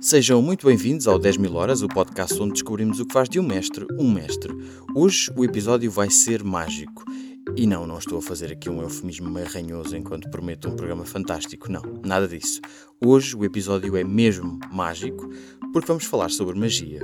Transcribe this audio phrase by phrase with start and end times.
[0.00, 3.38] Sejam muito bem-vindos ao 10 mil horas, o podcast onde descobrimos o que faz de
[3.38, 4.50] um mestre um mestre.
[4.94, 7.04] Hoje o episódio vai ser mágico.
[7.54, 11.04] E não, não estou a fazer aqui um eufemismo meio ranhoso enquanto prometo um programa
[11.04, 12.62] fantástico, não, nada disso.
[12.98, 15.28] Hoje o episódio é mesmo mágico
[15.70, 17.00] porque vamos falar sobre magia.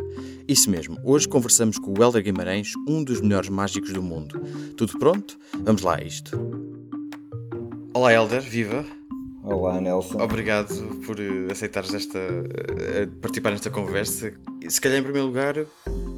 [0.48, 4.40] Isso mesmo, hoje conversamos com o Helder Guimarães, um dos melhores mágicos do mundo.
[4.74, 5.38] Tudo pronto?
[5.62, 6.30] Vamos lá a isto.
[7.92, 9.05] Olá Helder, viva!
[9.46, 10.20] Olá, Nelson.
[10.20, 10.74] Obrigado
[11.06, 14.32] por eh, aceitares esta, uh, participar nesta conversa.
[14.68, 15.54] Se calhar, em primeiro lugar,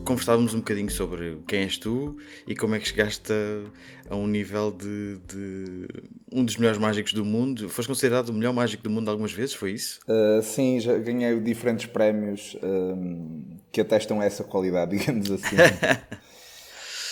[0.07, 4.27] conversávamos um bocadinho sobre quem és tu e como é que chegaste a, a um
[4.27, 5.89] nível de, de,
[6.33, 7.69] um dos melhores mágicos do mundo.
[7.69, 10.01] Foste considerado o melhor mágico do mundo algumas vezes, foi isso?
[10.09, 15.55] Uh, sim, já ganhei diferentes prémios um, que atestam essa qualidade, digamos assim.
[15.55, 16.19] uh...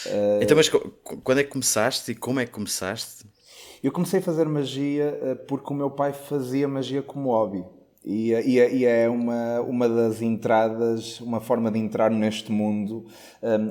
[0.41, 3.27] Então, mas quando é que começaste e como é que começaste?
[3.87, 7.65] Eu comecei a fazer magia eh, porque o meu pai fazia magia como hobby.
[8.05, 12.51] E, eh, e, é, e, é uma, uma das entradas, uma forma de entrar neste
[12.51, 13.07] mundo,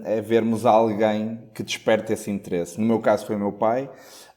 [0.05, 2.80] é vermos alguém que desperte esse interesse.
[2.80, 3.89] No meu caso foi meu pai,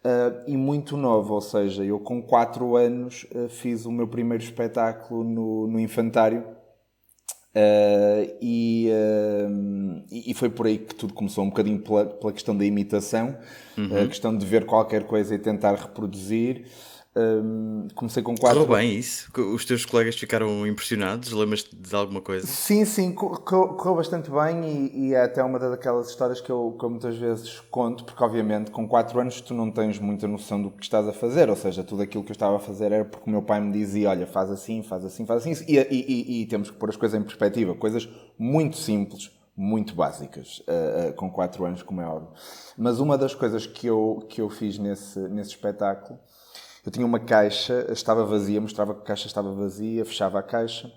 [0.04, 4.42] uh, e muito novo, ou seja, eu com 4 anos uh, fiz o meu primeiro
[4.42, 6.44] espetáculo no, no infantário,
[7.56, 12.56] Uh, e, uh, e foi por aí que tudo começou, um bocadinho pela, pela questão
[12.56, 13.36] da imitação,
[13.76, 14.04] uhum.
[14.04, 16.66] a questão de ver qualquer coisa e tentar reproduzir.
[17.18, 18.60] Um, comecei com quatro.
[18.60, 19.28] Correu bem isso?
[19.52, 21.32] Os teus colegas ficaram impressionados?
[21.32, 22.46] Lembras-te de alguma coisa?
[22.46, 26.84] Sim, sim, correu, bastante bem e, e, é até uma daquelas histórias que eu, que
[26.84, 30.70] eu muitas vezes conto, porque obviamente com 4 anos tu não tens muita noção do
[30.70, 33.28] que estás a fazer, ou seja, tudo aquilo que eu estava a fazer era porque
[33.28, 36.46] o meu pai me dizia: olha, faz assim, faz assim, faz assim, e, e, e
[36.46, 41.28] temos que pôr as coisas em perspectiva, coisas muito simples muito básicas, uh, uh, com
[41.28, 42.30] 4 anos, como é óbvio.
[42.76, 46.16] Mas uma das coisas que eu, que eu fiz nesse, nesse espetáculo
[46.84, 50.90] eu tinha uma caixa, estava vazia, mostrava que a caixa estava vazia, fechava a caixa,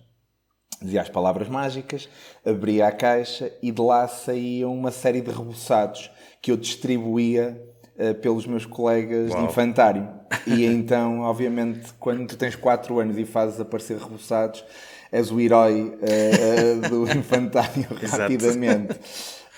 [0.81, 2.09] dizia as palavras mágicas,
[2.45, 6.11] abria a caixa e de lá saíam uma série de reboçados
[6.41, 7.61] que eu distribuía
[7.95, 9.39] uh, pelos meus colegas Uau.
[9.39, 10.09] de infantário.
[10.47, 14.63] E então, obviamente, quando tu tens 4 anos e fazes aparecer reboçados,
[15.11, 18.97] és o herói uh, uh, do infantário rapidamente.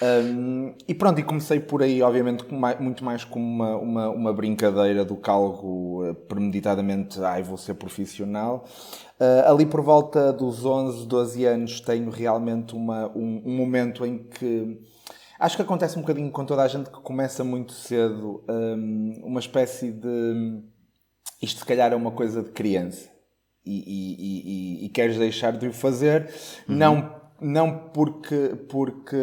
[0.04, 2.44] Um, e pronto, e comecei por aí, obviamente,
[2.80, 7.76] muito mais como uma, uma, uma brincadeira do que algo eh, premeditadamente, ai, vou ser
[7.76, 8.66] profissional.
[9.18, 14.18] Uh, ali por volta dos 11, 12 anos, tenho realmente uma, um, um, momento em
[14.18, 14.78] que.
[15.40, 19.40] Acho que acontece um bocadinho com toda a gente que começa muito cedo, um, uma
[19.40, 20.62] espécie de.
[21.42, 23.10] Isto, se calhar, é uma coisa de criança.
[23.66, 26.30] E, e, e, e queres deixar de o fazer,
[26.68, 26.76] uhum.
[26.76, 29.18] não não porque porque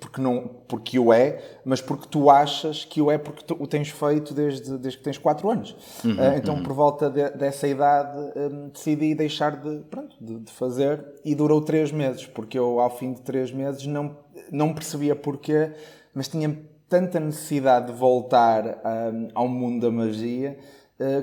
[0.00, 3.66] porque não porque o é mas porque tu achas que o é porque tu o
[3.66, 6.62] tens feito desde desde que tens 4 anos uhum, uh, então uhum.
[6.62, 11.60] por volta de, dessa idade um, decidi deixar de pronto de, de, fazer e durou
[11.60, 14.16] 3 meses porque eu ao fim de 3 meses não
[14.50, 15.72] não percebia porquê
[16.14, 20.58] mas tinha tanta necessidade de voltar um, ao mundo da magia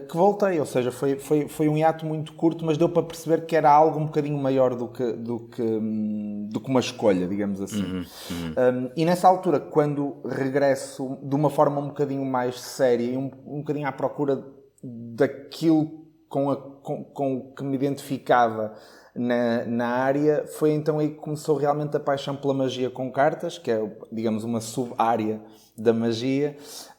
[0.07, 3.45] que voltei, ou seja, foi, foi, foi um hiato muito curto, mas deu para perceber
[3.45, 7.27] que era algo um bocadinho maior do que, do que, hum, do que uma escolha,
[7.27, 7.83] digamos assim.
[7.83, 8.85] Uhum, uhum.
[8.85, 13.29] Um, e nessa altura, quando regresso de uma forma um bocadinho mais séria e um,
[13.45, 14.45] um bocadinho à procura
[14.81, 18.73] daquilo com, a, com, com o que me identificava
[19.13, 23.57] na, na área, foi então aí que começou realmente a paixão pela magia com cartas,
[23.57, 25.41] que é, digamos, uma sub-área
[25.77, 26.55] da magia.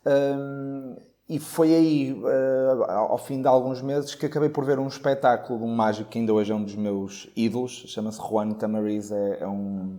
[0.06, 0.96] Um,
[1.28, 5.58] e foi aí, uh, ao fim de alguns meses, que acabei por ver um espetáculo
[5.58, 9.38] de um mágico que ainda hoje é um dos meus ídolos, chama-se Juan Tamariz, é,
[9.40, 9.98] é, um,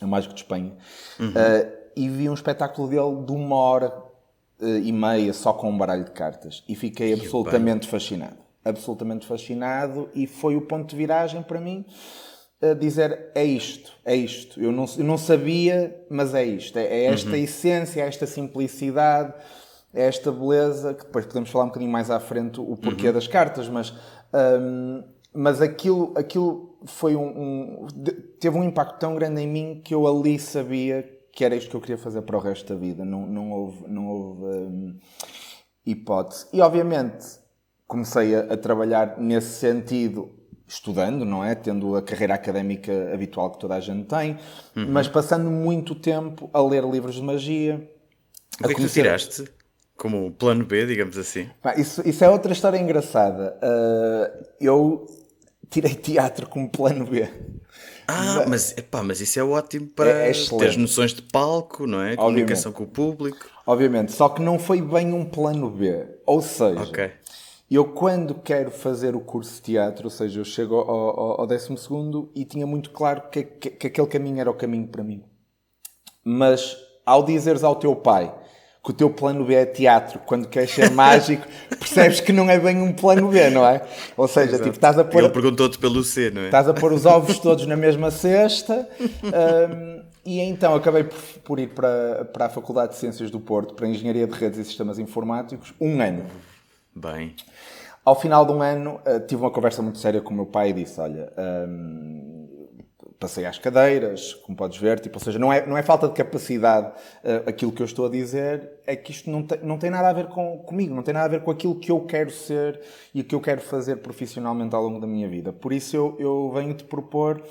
[0.00, 0.72] é um mágico de Espanha.
[1.20, 1.28] Uhum.
[1.28, 3.94] Uh, e vi um espetáculo dele de uma hora
[4.60, 6.64] uh, e meia só com um baralho de cartas.
[6.68, 7.90] E fiquei que absolutamente bem.
[7.90, 8.36] fascinado.
[8.64, 10.08] Absolutamente fascinado.
[10.12, 11.84] E foi o ponto de viragem para mim
[12.60, 14.60] a dizer é isto, é isto.
[14.60, 16.76] Eu não, eu não sabia, mas é isto.
[16.76, 17.36] É, é esta uhum.
[17.36, 19.32] essência, é esta simplicidade
[19.98, 23.12] esta beleza, que depois podemos falar um bocadinho mais à frente o porquê uhum.
[23.12, 23.92] das cartas, mas,
[24.32, 25.02] um,
[25.32, 27.86] mas aquilo, aquilo foi um, um,
[28.40, 31.76] teve um impacto tão grande em mim que eu ali sabia que era isto que
[31.76, 33.04] eu queria fazer para o resto da vida.
[33.04, 34.98] Não, não houve, não houve um,
[35.86, 36.46] hipótese.
[36.52, 37.26] E obviamente
[37.86, 40.30] comecei a, a, trabalhar nesse sentido,
[40.66, 41.54] estudando, não é?
[41.54, 44.36] Tendo a carreira académica habitual que toda a gente tem,
[44.76, 44.90] uhum.
[44.90, 47.88] mas passando muito tempo a ler livros de magia.
[48.60, 49.44] O que é que tu tiraste?
[49.98, 51.50] Como plano B, digamos assim.
[51.76, 53.58] isso, isso é outra história engraçada.
[53.60, 55.06] Uh, eu
[55.68, 57.28] tirei teatro como plano B.
[58.06, 62.00] Ah, mas, epá, mas isso é ótimo para é, é ter noções de palco, não
[62.00, 62.16] é?
[62.16, 62.94] Comunicação Obviamente.
[62.94, 63.46] com o público.
[63.66, 66.06] Obviamente, só que não foi bem um plano B.
[66.24, 67.10] Ou seja, okay.
[67.70, 71.46] Eu, quando quero fazer o curso de teatro, ou seja, eu chego ao, ao, ao
[71.46, 71.76] 12
[72.34, 75.22] e tinha muito claro que, que, que aquele caminho era o caminho para mim.
[76.24, 78.32] Mas, ao dizeres ao teu pai
[78.88, 82.58] que o teu plano B é teatro, quando queres ser mágico, percebes que não é
[82.58, 83.82] bem um plano B, não é?
[84.16, 85.24] Ou seja, tipo, estás a pôr.
[85.24, 86.44] Ele perguntou-te pelo C, não é?
[86.46, 88.88] Estás a pôr os ovos todos na mesma cesta.
[88.98, 93.74] Um, e então acabei por, por, ir para, para a Faculdade de Ciências do Porto,
[93.74, 96.24] para Engenharia de Redes e Sistemas Informáticos, um ano.
[96.96, 97.34] Bem.
[98.02, 100.70] Ao final de um ano, uh, tive uma conversa muito séria com o meu pai
[100.70, 101.30] e disse: Olha,
[101.68, 102.37] um,
[103.18, 106.14] passei às cadeiras, como podes ver, tipo, ou seja, não é, não é falta de
[106.14, 109.90] capacidade uh, aquilo que eu estou a dizer, é que isto não tem, não tem
[109.90, 112.30] nada a ver com, comigo, não tem nada a ver com aquilo que eu quero
[112.30, 112.80] ser
[113.12, 115.52] e o que eu quero fazer profissionalmente ao longo da minha vida.
[115.52, 117.42] Por isso eu, eu venho-te propor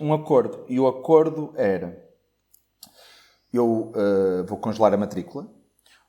[0.00, 0.64] um acordo.
[0.68, 2.02] E o acordo era:
[3.52, 5.46] eu uh, vou congelar a matrícula,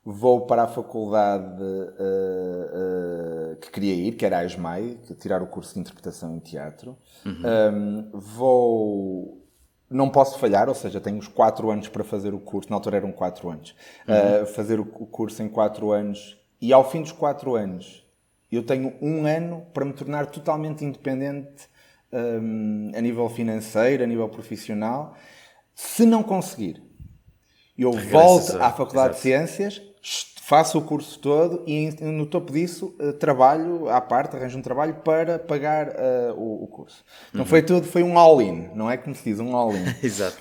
[0.04, 5.46] vou para a faculdade uh, uh, que queria ir, que era a ESMAI, tirar o
[5.46, 6.96] curso de interpretação em teatro.
[7.24, 7.42] Uhum.
[7.72, 9.38] Um, vou.
[9.88, 12.96] Não posso falhar, ou seja, tenho os 4 anos para fazer o curso, na altura
[12.96, 13.74] eram 4 anos.
[14.08, 14.42] Uhum.
[14.42, 18.02] Uh, fazer o, o curso em 4 anos, e ao fim dos 4 anos,
[18.50, 21.68] eu tenho um ano para me tornar totalmente independente
[22.12, 25.14] um, a nível financeiro, a nível profissional.
[25.74, 26.82] Se não conseguir,
[27.76, 33.12] eu volto à Faculdade de Ciências, faço o curso todo e no topo disso eh,
[33.12, 37.04] trabalho à parte, arranjo um trabalho para pagar uh, o, o, curso.
[37.32, 37.46] Não uhum.
[37.46, 39.84] foi tudo, foi um all-in, não é como se diz, um all-in.
[40.02, 40.36] Exato.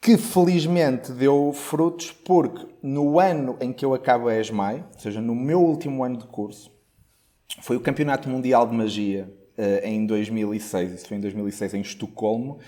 [0.00, 5.20] Que felizmente deu frutos porque no ano em que eu acabo a ESMAI, ou seja,
[5.20, 6.72] no meu último ano de curso,
[7.60, 9.28] foi o Campeonato Mundial de Magia
[9.58, 12.60] uh, em 2006, isso foi em 2006 em Estocolmo,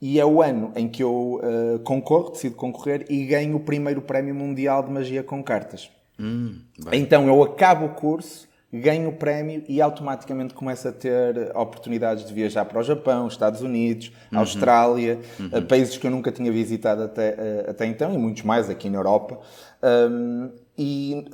[0.00, 4.00] e é o ano em que eu uh, concorro, decido concorrer e ganho o primeiro
[4.00, 5.90] prémio mundial de magia com cartas.
[6.18, 6.60] Hum,
[6.92, 12.32] então eu acabo o curso, ganho o prémio e automaticamente começo a ter oportunidades de
[12.32, 14.38] viajar para o Japão, Estados Unidos, uhum.
[14.38, 15.46] Austrália, uhum.
[15.46, 18.88] Uh, países que eu nunca tinha visitado até, uh, até então e muitos mais aqui
[18.88, 19.38] na Europa.
[19.82, 21.26] Um, e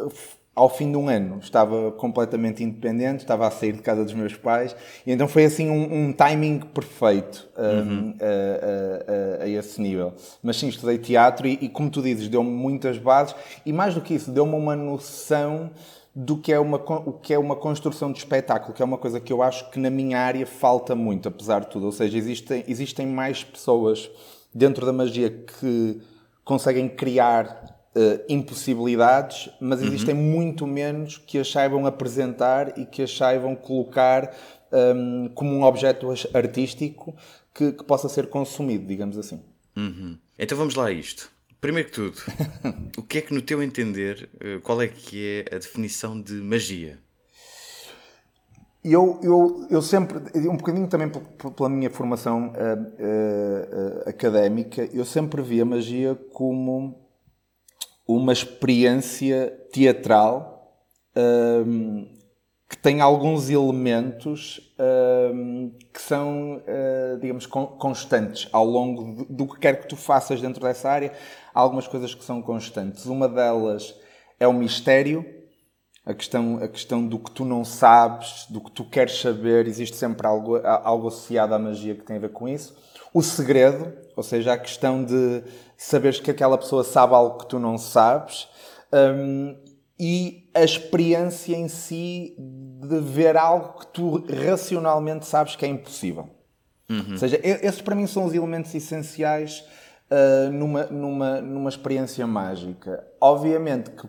[0.56, 4.34] ao fim de um ano estava completamente independente, estava a sair de casa dos meus
[4.34, 4.74] pais,
[5.06, 8.14] e então foi assim um, um timing perfeito um, uhum.
[8.18, 10.14] a, a, a, a, esse nível.
[10.42, 13.36] Mas sim, estudei teatro e, e como tu dizes, deu-me muitas bases,
[13.66, 15.70] e mais do que isso, deu-me uma noção
[16.14, 19.20] do que é uma, o que é uma construção de espetáculo, que é uma coisa
[19.20, 21.84] que eu acho que na minha área falta muito, apesar de tudo.
[21.84, 24.10] Ou seja, existem, existem mais pessoas
[24.54, 26.00] dentro da magia que
[26.42, 27.65] conseguem criar
[27.96, 29.86] uh, impossibilidades, mas uhum.
[29.86, 34.34] existem muito menos que as saibam apresentar e que as saibam colocar
[34.70, 37.16] um, ehm, como um objeto artístico
[37.54, 39.40] que, que, possa ser consumido, digamos assim.
[39.74, 40.18] Uhum.
[40.38, 41.30] Então vamos lá a isto.
[41.60, 42.18] Primeiro que tudo,
[42.98, 46.34] o que é que no teu entender, eh, qual é que é a definição de
[46.34, 46.98] magia?
[48.84, 50.18] Eu, eu, eu sempre,
[50.48, 51.10] um bocadinho também
[51.56, 57.05] pela minha formação uh, uh, uh, académica, eu sempre vi a magia como
[58.06, 60.56] uma experiência teatral
[61.16, 62.08] um,
[62.68, 64.74] que tem alguns elementos
[65.32, 70.60] um, que são, uh, digamos, constantes ao longo do que quer que tu faças dentro
[70.62, 71.12] dessa área.
[71.54, 73.06] Há algumas coisas que são constantes.
[73.06, 73.94] Uma delas
[74.38, 75.24] é o mistério,
[76.04, 79.96] a questão, a questão do que tu não sabes, do que tu queres saber, existe
[79.96, 82.76] sempre algo, algo associado à magia que tem a ver com isso.
[83.16, 85.42] O segredo, ou seja, a questão de
[85.74, 88.46] saberes que aquela pessoa sabe algo que tu não sabes.
[88.92, 89.56] Um,
[89.98, 96.28] e a experiência em si de ver algo que tu racionalmente sabes que é impossível.
[96.90, 97.12] Uhum.
[97.12, 99.64] Ou seja, esses para mim são os elementos essenciais
[100.10, 103.02] uh, numa, numa, numa experiência mágica.
[103.18, 104.06] Obviamente que,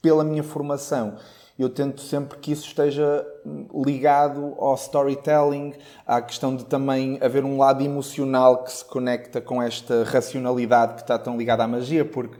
[0.00, 1.18] pela minha formação,
[1.62, 3.26] eu tento sempre que isso esteja
[3.74, 5.74] ligado ao storytelling,
[6.06, 11.02] à questão de também haver um lado emocional que se conecta com esta racionalidade que
[11.02, 12.38] está tão ligada à magia, porque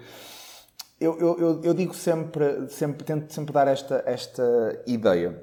[1.00, 5.42] eu, eu, eu digo sempre, sempre, tento sempre dar esta, esta ideia.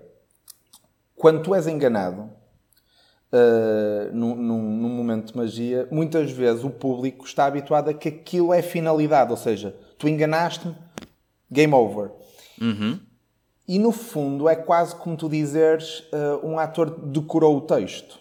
[1.15, 2.29] Quando tu és enganado,
[3.29, 8.07] Uh, num, num, num, momento de magia, muitas vezes o público está habituado a que
[8.07, 10.73] aquilo é finalidade, ou seja, tu enganaste-me,
[11.51, 12.11] game over.
[12.61, 13.01] Uhum.
[13.67, 18.17] E no fundo é quase como tu dizeres uh, um ator decorou o texto.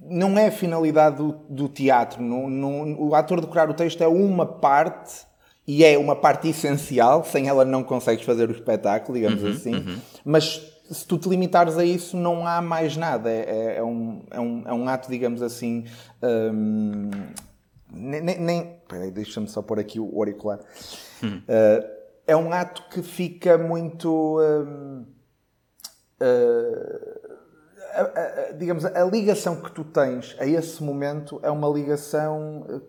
[0.00, 2.22] Não é a finalidade do, do teatro.
[2.22, 5.26] Não, não, o ator decorar o texto é uma parte
[5.66, 7.24] e é uma parte essencial.
[7.24, 9.74] Sem ela não consegues fazer o espetáculo, digamos uhum, assim.
[9.74, 9.98] Uhum.
[10.24, 13.30] Mas se tu te limitares a isso, não há mais nada.
[13.30, 15.84] É, é, é um, é, um, é um ato, digamos assim.
[16.22, 17.10] Um,
[17.92, 18.38] nem.
[18.38, 20.60] nem peraí, deixa-me só pôr aqui o auricular.
[21.22, 24.40] Uh, é um ato que fica muito.
[24.40, 25.06] Hum,
[27.94, 32.82] a, a, digamos, a ligação que tu tens a esse momento é uma ligação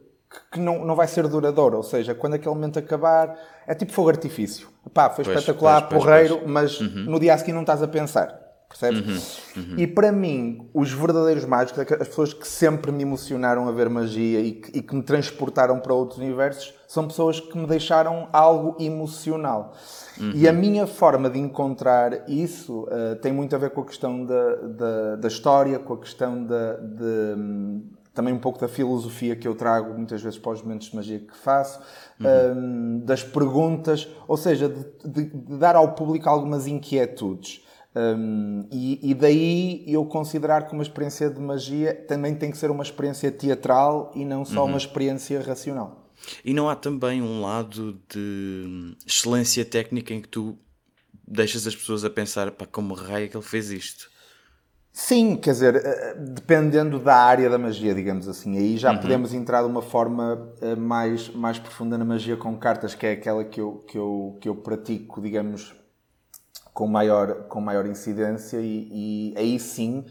[0.52, 1.78] que não, não vai ser duradoura.
[1.78, 3.38] Ou seja, quando aquele momento acabar,
[3.68, 4.68] é tipo fogo artifício.
[4.94, 7.06] Pá, foi pois, espetacular, pois, porreiro, pois, mas uhum.
[7.06, 8.43] no dia a seguir não estás a pensar.
[8.80, 9.40] Percebes?
[9.56, 9.76] Uhum, uhum.
[9.78, 14.40] E para mim, os verdadeiros mágicos, as pessoas que sempre me emocionaram a ver magia
[14.40, 18.76] e que, e que, me transportaram para outros universos, são pessoas que me deixaram algo
[18.84, 19.76] emocional.
[20.20, 20.32] Uhum.
[20.34, 24.26] E a minha forma de encontrar isso uh, tem muito a ver com a questão
[24.26, 29.36] da, da, da história, com a questão da, de, um, também um pouco da filosofia
[29.36, 31.80] que eu trago muitas vezes para os momentos de magia que faço,
[32.20, 37.64] um, das perguntas, ou seja, de, de, de dar ao público algumas inquietudes.
[37.96, 42.72] Um, e, e, daí eu considerar que uma experiência de magia também tem que ser
[42.72, 44.70] uma experiência teatral e não só uhum.
[44.70, 46.10] uma experiência racional.
[46.44, 50.58] E não há também um lado de excelência técnica em que tu
[51.28, 54.12] deixas as pessoas a pensar para como raio é que ele fez isto?
[54.92, 59.00] Sim, quer dizer, eh, dependendo da área da magia, digamos assim, aí já uhum.
[59.00, 63.14] podemos entrar de uma forma eh, mais, mais profunda na magia com cartas, que é
[63.14, 65.74] aquela que eu, que eu, que eu pratico, digamos,
[66.74, 70.04] com maior, com maior incidência e, e aí sim,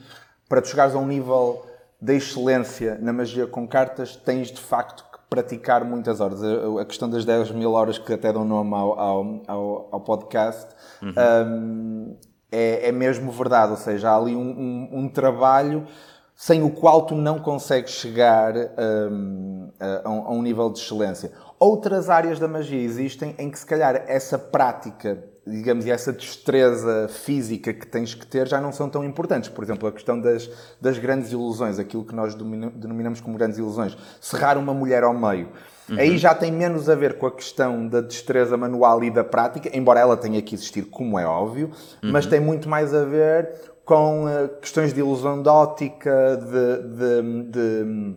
[0.48, 1.64] para tu chegares a um nível
[2.00, 6.40] de excelência na magia com cartas, tens de facto que praticar muitas horas.
[6.42, 10.68] A, questão das 10 mil horas que até dão nome ao, ao, ao, podcast
[11.00, 11.14] uhum.
[11.46, 12.16] um,
[12.50, 13.70] é, é, mesmo verdade.
[13.70, 15.86] Ou seja, há ali um, um, um trabalho
[16.34, 21.32] sem o qual tu não consegues chegar um, a, a, um nível de excelência.
[21.58, 27.08] Outras áreas da magia existem em que, se calhar, essa prática digamos, e essa destreza
[27.08, 29.48] física que tens que ter já não são tão importantes.
[29.48, 30.48] Por exemplo, a questão das,
[30.80, 33.96] das grandes ilusões, aquilo que nós denominamos como grandes ilusões.
[34.20, 35.48] Serrar uma mulher ao meio.
[35.88, 35.98] Uhum.
[35.98, 39.68] Aí já tem menos a ver com a questão da destreza manual e da prática,
[39.76, 41.70] embora ela tenha que existir, como é óbvio,
[42.02, 42.12] uhum.
[42.12, 43.50] mas tem muito mais a ver
[43.84, 48.16] com uh, questões de ilusão de ótica, de, de, de,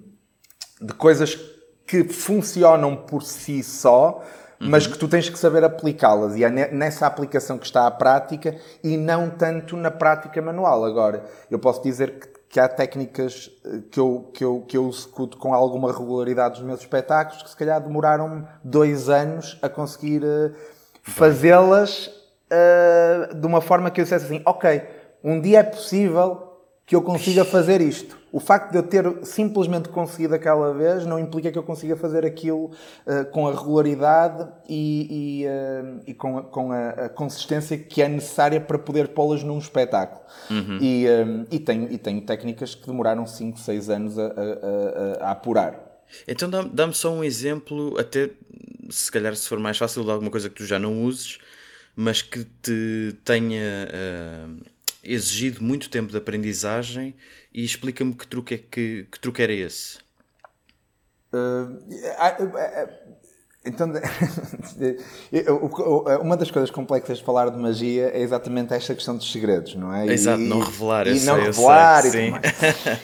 [0.85, 1.35] de coisas
[1.87, 4.23] que funcionam por si só,
[4.59, 4.69] uhum.
[4.69, 6.35] mas que tu tens que saber aplicá-las.
[6.35, 10.85] E é nessa aplicação que está a prática e não tanto na prática manual.
[10.85, 14.87] Agora, eu posso dizer que, que há técnicas eh, que eu, que, eu, que eu
[14.89, 20.23] executo com alguma regularidade nos meus espetáculos que se calhar demoraram dois anos a conseguir
[20.23, 20.53] uh,
[21.03, 24.81] fazê-las uh, de uma forma que eu dissesse assim, ok,
[25.23, 26.54] um dia é possível
[26.85, 28.15] que eu consiga fazer isto.
[28.31, 32.25] O facto de eu ter simplesmente conseguido aquela vez não implica que eu consiga fazer
[32.25, 37.77] aquilo uh, com a regularidade e, e, uh, e com, a, com a, a, consistência
[37.77, 40.21] que é necessária para poder pô-las num espetáculo.
[40.49, 40.77] Uhum.
[40.79, 45.31] E, um, e, tenho, e tenho técnicas que demoraram 5, 6 anos a, a, a
[45.31, 46.03] apurar.
[46.27, 48.29] Então dá-me só um exemplo, até
[48.91, 51.39] se calhar se for mais fácil de alguma coisa que tu já não uses,
[51.95, 53.89] mas que te tenha.
[53.89, 54.74] Uh
[55.05, 57.15] exigido muito tempo de aprendizagem
[57.53, 59.99] e explica-me que truque, é que, que truque era esse.
[61.33, 61.79] Uh,
[63.65, 63.91] então,
[66.21, 69.93] uma das coisas complexas de falar de magia é exatamente esta questão dos segredos, não
[69.93, 70.05] é?
[70.05, 71.07] Exato, e, não revelar.
[71.07, 72.03] E não revelar.
[72.05, 72.31] E,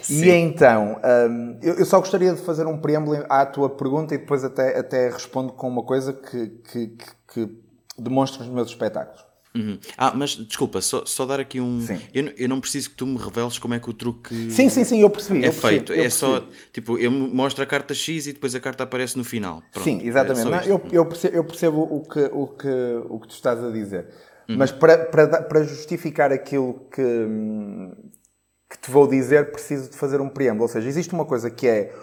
[0.14, 4.44] e então, um, eu só gostaria de fazer um preâmbulo à tua pergunta e depois
[4.44, 7.58] até, até respondo com uma coisa que, que, que, que
[7.98, 9.31] demonstro nos meus espetáculos.
[9.54, 9.78] Uhum.
[9.98, 11.86] Ah, mas desculpa, só, só dar aqui um.
[12.14, 14.34] Eu, eu não preciso que tu me reveles como é que o truque.
[14.50, 15.44] Sim, sim, sim, eu percebi.
[15.44, 15.88] É eu feito.
[15.88, 16.48] Percebi, é só.
[16.72, 19.62] Tipo, eu mostro a carta X e depois a carta aparece no final.
[19.72, 20.48] Pronto, sim, exatamente.
[20.48, 23.62] É não, eu, eu, percebo, eu percebo o que, o, que, o que tu estás
[23.62, 24.08] a dizer.
[24.48, 24.58] Uhum.
[24.58, 27.02] Mas para, para, para justificar aquilo que,
[28.70, 30.64] que te vou dizer, preciso de fazer um preâmbulo.
[30.64, 31.94] Ou seja, existe uma coisa que é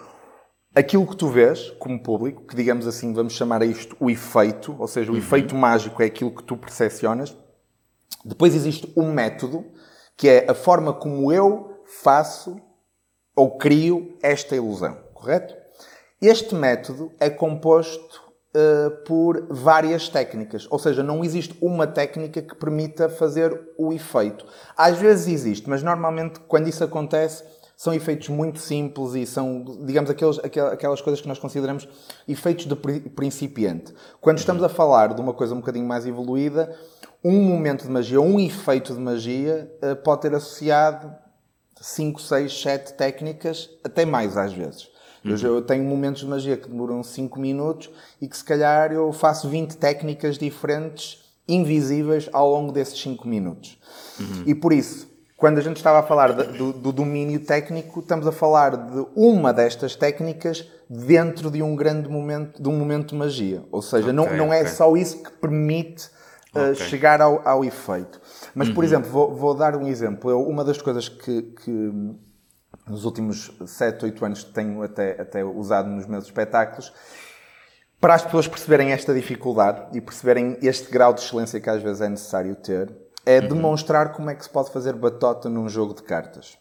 [0.79, 4.75] aquilo que tu vês como público, que digamos assim, vamos chamar a isto o efeito,
[4.79, 5.19] ou seja, o uhum.
[5.19, 7.35] efeito mágico é aquilo que tu percepcionas.
[8.23, 9.65] Depois existe um método,
[10.15, 12.59] que é a forma como eu faço
[13.35, 15.55] ou crio esta ilusão, correto?
[16.21, 18.21] Este método é composto
[18.55, 24.45] uh, por várias técnicas, ou seja, não existe uma técnica que permita fazer o efeito.
[24.75, 27.43] Às vezes existe, mas normalmente quando isso acontece
[27.79, 31.87] são efeitos muito simples e são, digamos, aqueles, aquelas coisas que nós consideramos
[32.27, 33.93] efeitos de principiante.
[34.19, 36.77] Quando estamos a falar de uma coisa um bocadinho mais evoluída,
[37.23, 41.09] um momento de magia, um efeito de magia, eh, pode ter associado
[41.79, 44.89] 5, 6, 7 técnicas, até mais às vezes.
[45.23, 45.31] Uhum.
[45.31, 47.89] Eu, eu, tenho momentos de magia que demoram 5 minutos
[48.21, 53.79] e que se calhar eu faço 20 técnicas diferentes, invisíveis, ao longo desses 5 minutos.
[54.19, 54.43] Uhum.
[54.47, 55.07] E por isso,
[55.39, 59.05] quando a gente estava a falar de, do, do, domínio técnico, estamos a falar de
[59.15, 63.63] uma destas técnicas dentro de um grande momento, de um momento de magia.
[63.71, 64.73] Ou seja, okay, não, não é okay.
[64.73, 66.09] só isso que permite
[66.53, 66.75] okay.
[66.75, 68.19] chegar ao, ao efeito.
[68.53, 68.73] Mas, uhum.
[68.73, 70.29] por exemplo, vou, vou, dar um exemplo.
[70.29, 71.93] Eu, uma das coisas que, que
[72.85, 76.91] nos últimos 7, 8 anos tenho até, até usado nos meus espetáculos
[77.99, 82.01] para as pessoas perceberem esta dificuldade e perceberem este grau de excelência que às vezes
[82.01, 82.89] é necessário ter,
[83.29, 83.47] é uhum.
[83.47, 86.57] demonstrar como é que se pode fazer batota num jogo de cartas.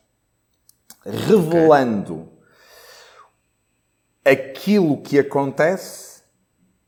[1.03, 2.29] Revelando
[4.21, 4.35] okay.
[4.35, 6.21] aquilo que acontece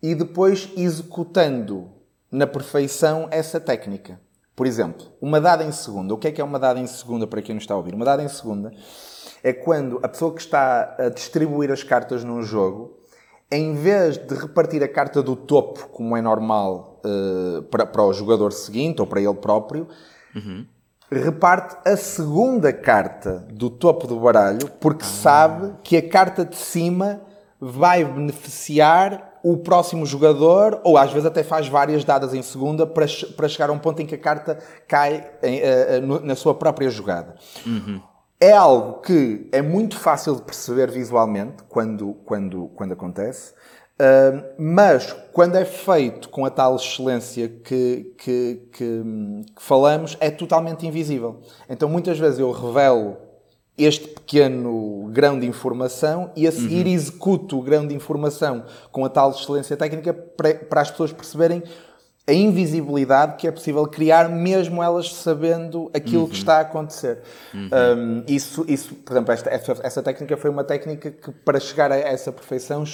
[0.02, 1.90] e depois executando
[2.30, 4.20] na perfeição essa técnica.
[4.54, 6.12] Por exemplo, uma dada em segunda.
[6.12, 7.94] O que é que é uma dada em segunda para quem não está a ouvir?
[7.94, 8.70] Uma dada em segunda
[9.42, 12.99] é quando a pessoa que está a distribuir as cartas num jogo
[13.50, 18.12] em vez de repartir a carta do topo, como é normal uh, para, para o
[18.12, 19.88] jogador seguinte ou para ele próprio,
[20.34, 20.64] uhum.
[21.10, 25.08] reparte a segunda carta do topo do baralho, porque ah.
[25.08, 27.20] sabe que a carta de cima
[27.60, 33.06] vai beneficiar o próximo jogador, ou às vezes até faz várias dadas em segunda para,
[33.36, 36.88] para chegar a um ponto em que a carta cai em, uh, na sua própria
[36.88, 37.34] jogada.
[37.66, 38.00] Uhum
[38.40, 43.52] é algo que é muito fácil de perceber visualmente quando, quando, quando acontece,
[44.58, 49.04] mas quando é feito com a tal excelência que, que, que,
[49.54, 51.40] que, falamos, é totalmente invisível.
[51.68, 53.18] Então muitas vezes eu revelo
[53.76, 56.92] este pequeno grão de informação e a seguir uhum.
[56.92, 61.62] executo o grão de informação com a tal excelência técnica para, para as pessoas perceberem
[62.30, 66.28] a invisibilidade que é possível criar, mesmo elas sabendo aquilo uhum.
[66.28, 67.18] que está a acontecer.
[67.52, 67.68] Uhum.
[67.72, 71.96] Um, isso, isso, por exemplo, esta, essa técnica foi uma técnica que, para chegar a
[71.96, 72.84] essa perfeição,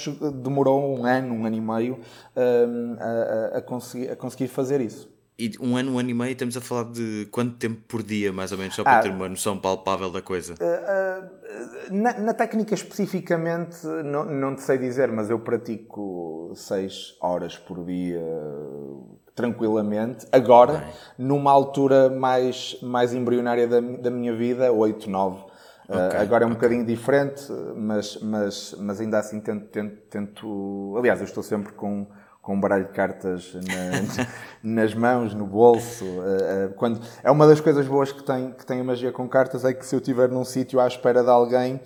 [0.41, 1.99] demorou um ano, um ano e meio
[2.35, 5.07] um, a, a, conseguir, a conseguir fazer isso.
[5.39, 8.33] E um ano, um ano e meio, estamos a falar de quanto tempo por dia,
[8.33, 10.55] mais ou menos, só para ah, ter uma noção palpável da coisa?
[10.55, 17.17] Uh, uh, na, na, técnica especificamente, não, não te sei dizer, mas eu pratico 6
[17.21, 18.19] horas por dia
[19.37, 20.25] tranquilamente.
[20.31, 20.89] Agora, Bem.
[21.19, 25.45] numa altura mais, mais embrionária da, da minha vida, 8, 9.
[25.87, 26.61] Okay, uh, agora é um okay.
[26.61, 27.43] bocadinho diferente,
[27.75, 30.95] mas, mas, mas ainda assim tento, tento, tento.
[30.97, 32.07] Aliás, eu estou sempre com
[32.47, 34.25] com um baralho de cartas na,
[34.63, 36.05] nas mãos, no bolso.
[36.05, 39.27] Uh, uh, quando, é uma das coisas boas que tem, que tem a magia com
[39.27, 41.81] cartas, é que se eu estiver num sítio à espera de alguém,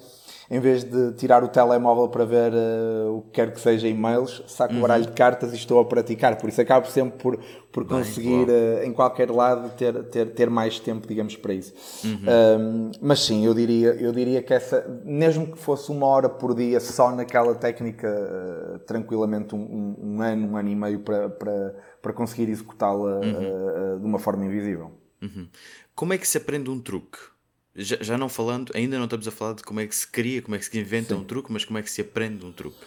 [0.52, 4.44] em vez de tirar o telemóvel para ver uh, o que quer que seja e-mails,
[4.48, 4.80] saco uhum.
[4.80, 6.36] o baralho de cartas e estou a praticar.
[6.36, 7.40] Por isso acabo sempre por,
[7.72, 11.74] por Bem, conseguir, uh, em qualquer lado, ter, ter, ter mais tempo, digamos, para isso.
[12.04, 12.20] Uhum.
[12.60, 16.54] Um, mas sim, eu diria, eu diria que essa, mesmo que fosse uma hora por
[16.54, 21.30] dia só naquela técnica, uh, tranquilamente um, um, um, ano, um ano e meio para,
[21.30, 24.00] para, para conseguir executá-la uhum.
[24.00, 24.92] de uma forma invisível.
[25.22, 25.48] Uhum.
[25.96, 27.20] Como é que se aprende um truque?
[27.76, 30.42] Já, já, não falando, ainda não estamos a falar de como é que se cria,
[30.42, 31.22] como é que se inventa Sim.
[31.22, 32.86] um truque, mas como é que se aprende um truque.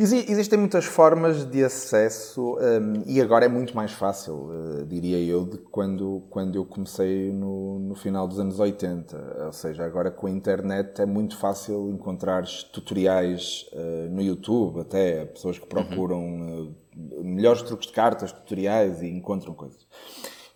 [0.00, 5.44] Existem muitas formas de acesso um, e agora é muito mais fácil, uh, diria eu,
[5.44, 9.46] de quando, quando eu comecei no, no final dos anos 80.
[9.46, 15.24] Ou seja, agora com a internet é muito fácil encontrar tutoriais uh, no YouTube, até
[15.24, 15.68] pessoas que uhum.
[15.68, 16.74] procuram uhum.
[16.94, 19.84] uh, melhores truques de cartas, tutoriais e encontram coisas.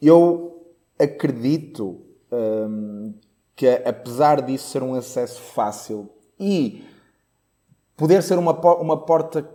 [0.01, 3.13] Eu acredito um,
[3.55, 6.85] que apesar disso ser um acesso fácil e
[7.97, 9.49] poder ser uma, uma porta,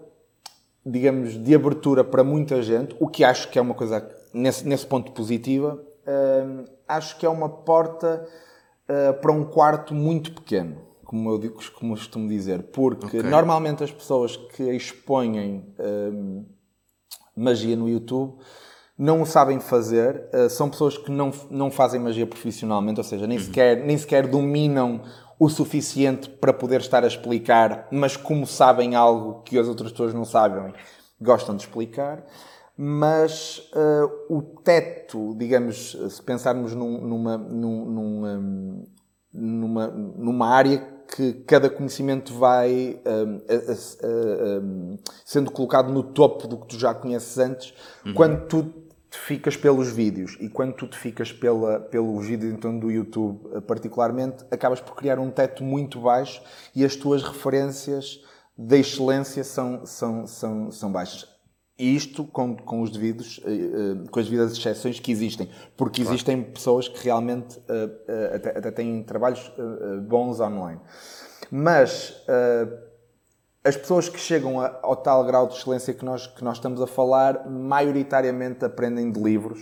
[0.85, 4.85] digamos, de abertura para muita gente, o que acho que é uma coisa, nesse, nesse
[4.85, 8.25] ponto positiva, uh, acho que é uma porta
[8.87, 13.23] uh, para um quarto muito pequeno, como eu digo, como costumo dizer, porque okay.
[13.23, 16.45] normalmente as pessoas que expõem uh,
[17.35, 18.37] magia no YouTube
[18.97, 23.27] não o sabem fazer, uh, são pessoas que não, não fazem magia profissionalmente, ou seja,
[23.27, 23.43] nem, uhum.
[23.43, 25.03] sequer, nem sequer dominam
[25.39, 30.13] o suficiente para poder estar a explicar, mas como sabem algo que as outras pessoas
[30.15, 30.73] não sabem,
[31.21, 32.25] gostam de explicar.
[32.75, 38.85] Mas uh, o teto, digamos, se pensarmos num, numa, num, num,
[39.33, 43.01] numa, numa área que cada conhecimento vai
[45.25, 47.73] sendo colocado no topo do que tu já conheces antes,
[48.05, 48.13] uhum.
[48.13, 52.77] quando tu te ficas pelos vídeos e quando tu te ficas pela, pelos vídeos então,
[52.77, 56.41] do YouTube eh, particularmente, acabas por criar um teto muito baixo
[56.75, 58.21] e as tuas referências
[58.57, 61.27] da excelência são, são, são, são baixas.
[61.79, 66.01] E isto com, com os devidos, eh, eh, com as devidas exceções que existem, porque
[66.01, 66.13] claro.
[66.13, 67.59] existem pessoas que realmente
[68.33, 69.51] até, até têm trabalhos
[70.07, 70.81] bons online.
[71.49, 72.13] Mas
[73.63, 76.81] as pessoas que chegam a, ao tal grau de excelência que nós, que nós estamos
[76.81, 79.59] a falar, maioritariamente aprendem de livros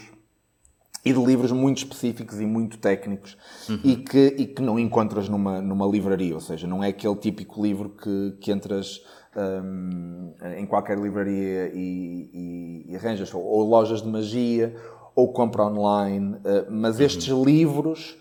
[1.04, 3.38] e de livros muito específicos e muito técnicos
[3.70, 3.80] uhum.
[3.84, 7.62] e, que, e que não encontras numa, numa livraria, ou seja, não é aquele típico
[7.62, 9.02] livro que, que entras
[9.36, 14.76] um, em qualquer livraria e, e, e arranjas, ou, ou, lojas de magia,
[15.16, 17.06] ou compra online, uh, mas uhum.
[17.06, 18.18] estes livros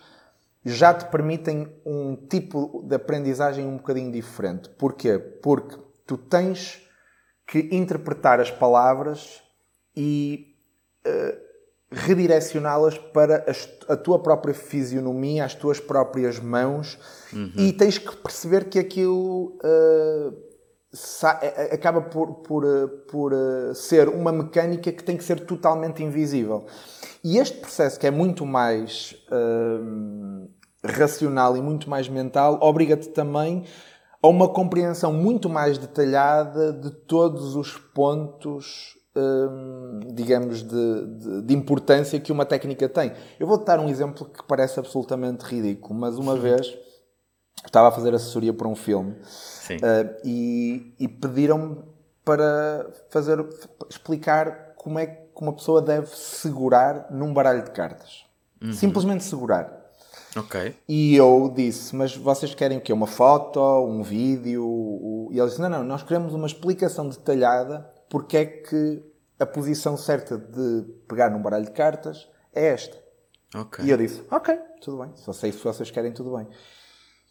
[0.64, 4.68] já te permitem um tipo de aprendizagem um bocadinho diferente.
[4.70, 5.18] Porquê?
[5.18, 6.82] Porque tu tens
[7.46, 9.42] que interpretar as palavras
[9.94, 10.56] e
[11.06, 11.44] uh,
[11.90, 16.98] redirecioná-las para a, a, tua própria fisionomia, as tuas próprias mãos,
[17.32, 17.52] uhum.
[17.56, 20.34] e tens que perceber que aquilo uh,
[21.72, 26.66] acaba por, por, uh, por uh, ser uma mecânica que tem que ser totalmente invisível.
[27.22, 29.16] E este processo, que é muito mais
[30.84, 33.64] racional e muito mais mental, obriga-te também
[34.22, 41.54] a uma compreensão muito mais detalhada de todos os pontos Hum, digamos, de, de, de,
[41.54, 43.12] importância que uma técnica tem.
[43.38, 46.76] Eu vou-te dar um exemplo que parece absolutamente ridículo, mas uma vez
[47.64, 51.76] estava a fazer assessoria para um filme uh, e, e pediram-me
[52.24, 53.38] para fazer,
[53.88, 58.26] explicar como é que uma pessoa deve segurar num baralho de cartas.
[58.60, 58.72] Uhum.
[58.72, 59.83] Simplesmente segurar.
[60.36, 60.74] Ok.
[60.88, 62.92] E eu disse, mas vocês querem o quê?
[62.92, 65.28] Uma foto, um vídeo?
[65.30, 69.02] E eles disse, não, não, nós queremos uma explicação detalhada porque é que
[69.38, 72.96] a posição certa de pegar num baralho de cartas é esta.
[73.54, 73.84] Okay.
[73.84, 75.14] E eu disse, ok, tudo bem.
[75.16, 76.48] Se vocês, se vocês querem, tudo bem.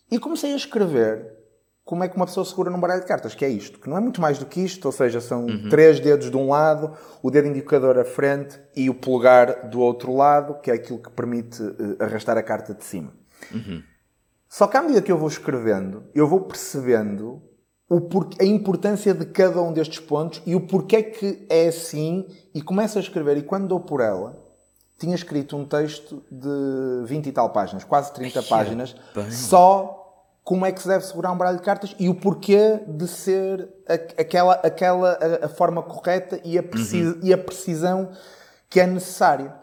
[0.10, 1.43] E comecei a escrever
[1.86, 3.98] como é que uma pessoa segura num baralho de cartas, que é isto, que não
[3.98, 5.70] é muito mais do que isto, ou seja, são uhum.
[5.70, 10.16] três dedos de um lado, o dedo indicador à frente e o polegar do outro
[10.16, 13.14] lado, que é aquilo que permite uh, arrastar a carta de cima.
[13.54, 13.84] Uhum.
[14.48, 17.42] Só que à medida que eu vou escrevendo, eu vou percebendo
[18.40, 22.98] a importância de cada um destes pontos e o porquê que é assim e começo
[22.98, 24.42] a escrever e quando dou por ela
[24.98, 29.30] tinha escrito um texto de 20 e tal páginas, quase 30 Ai, páginas, bem.
[29.32, 30.03] só
[30.44, 33.70] como é que se deve segurar um baralho de cartas e o porquê de ser
[33.88, 37.20] a, aquela, aquela a, a, forma correta e a, precis, uhum.
[37.24, 38.10] e a precisão
[38.70, 39.54] que é necessária.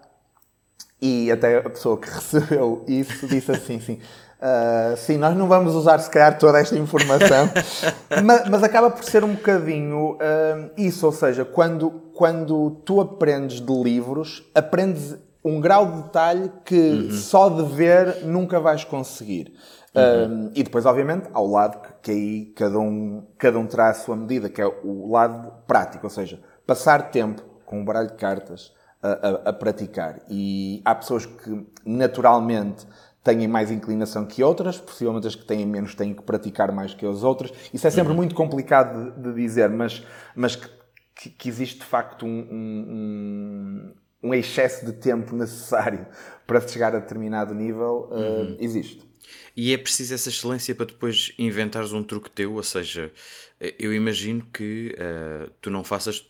[1.03, 4.01] E até a pessoa que recebeu isso disse assim, sim,
[4.41, 7.51] Uh, sim, nós não vamos usar se calhar toda esta informação,
[8.25, 13.61] mas, mas, acaba por ser um bocadinho uh, isso, ou seja, quando, quando tu aprendes
[13.61, 15.15] de livros, aprendes
[15.45, 17.11] um grau de detalhe que uhum.
[17.11, 19.53] só de ver nunca vais conseguir.
[19.95, 20.47] Uhum.
[20.47, 23.95] Uh, e depois, obviamente, ao lado que, que aí cada um, cada um terá a
[23.95, 28.15] sua medida, que é o lado prático, ou seja, passar tempo com um baralho de
[28.15, 28.73] cartas
[29.03, 30.21] a, a, a praticar.
[30.29, 32.87] E há pessoas que naturalmente
[33.23, 37.07] têm mais inclinação que outras, possivelmente as que têm menos têm que praticar mais que
[37.07, 37.53] as outras.
[37.73, 38.17] Isso é sempre uhum.
[38.17, 44.35] muito complicado de, de, dizer, mas, mas que, que, existe de facto um, um, um,
[44.35, 46.07] excesso de tempo necessário
[46.47, 48.57] para chegar a determinado nível, uh, uhum.
[48.59, 49.10] existe.
[49.57, 53.13] E é preciso essa excelência para depois inventares um truque teu, ou seja,
[53.79, 56.25] eu imagino que uh, tu não faças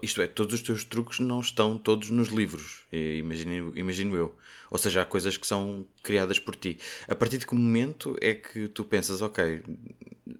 [0.00, 4.34] isto é, todos os teus truques não estão todos nos livros, imagino, imagino eu.
[4.70, 6.78] Ou seja, há coisas que são criadas por ti.
[7.08, 9.60] A partir de que momento é que tu pensas, ok,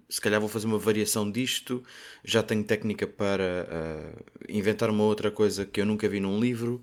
[0.07, 1.83] se calhar vou fazer uma variação disto,
[2.23, 6.81] já tenho técnica para uh, inventar uma outra coisa que eu nunca vi num livro?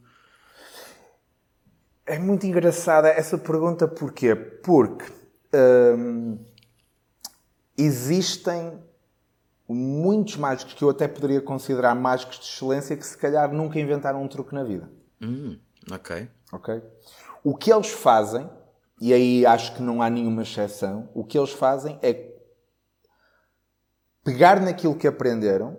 [2.09, 4.35] É muito engraçada essa pergunta, porquê?
[4.35, 5.05] Porque
[5.55, 6.39] hum,
[7.77, 8.83] existem
[9.69, 14.23] muitos mágicos que eu até poderia considerar mágicos de excelência que se calhar nunca inventaram
[14.23, 14.91] um truque na vida.
[15.21, 15.59] Hum,
[15.93, 16.31] ok.
[16.51, 16.83] Ok?
[17.45, 18.49] O que eles fazem,
[18.99, 22.33] e aí acho que não há nenhuma exceção, o que eles fazem é
[24.25, 25.77] pegar naquilo que aprenderam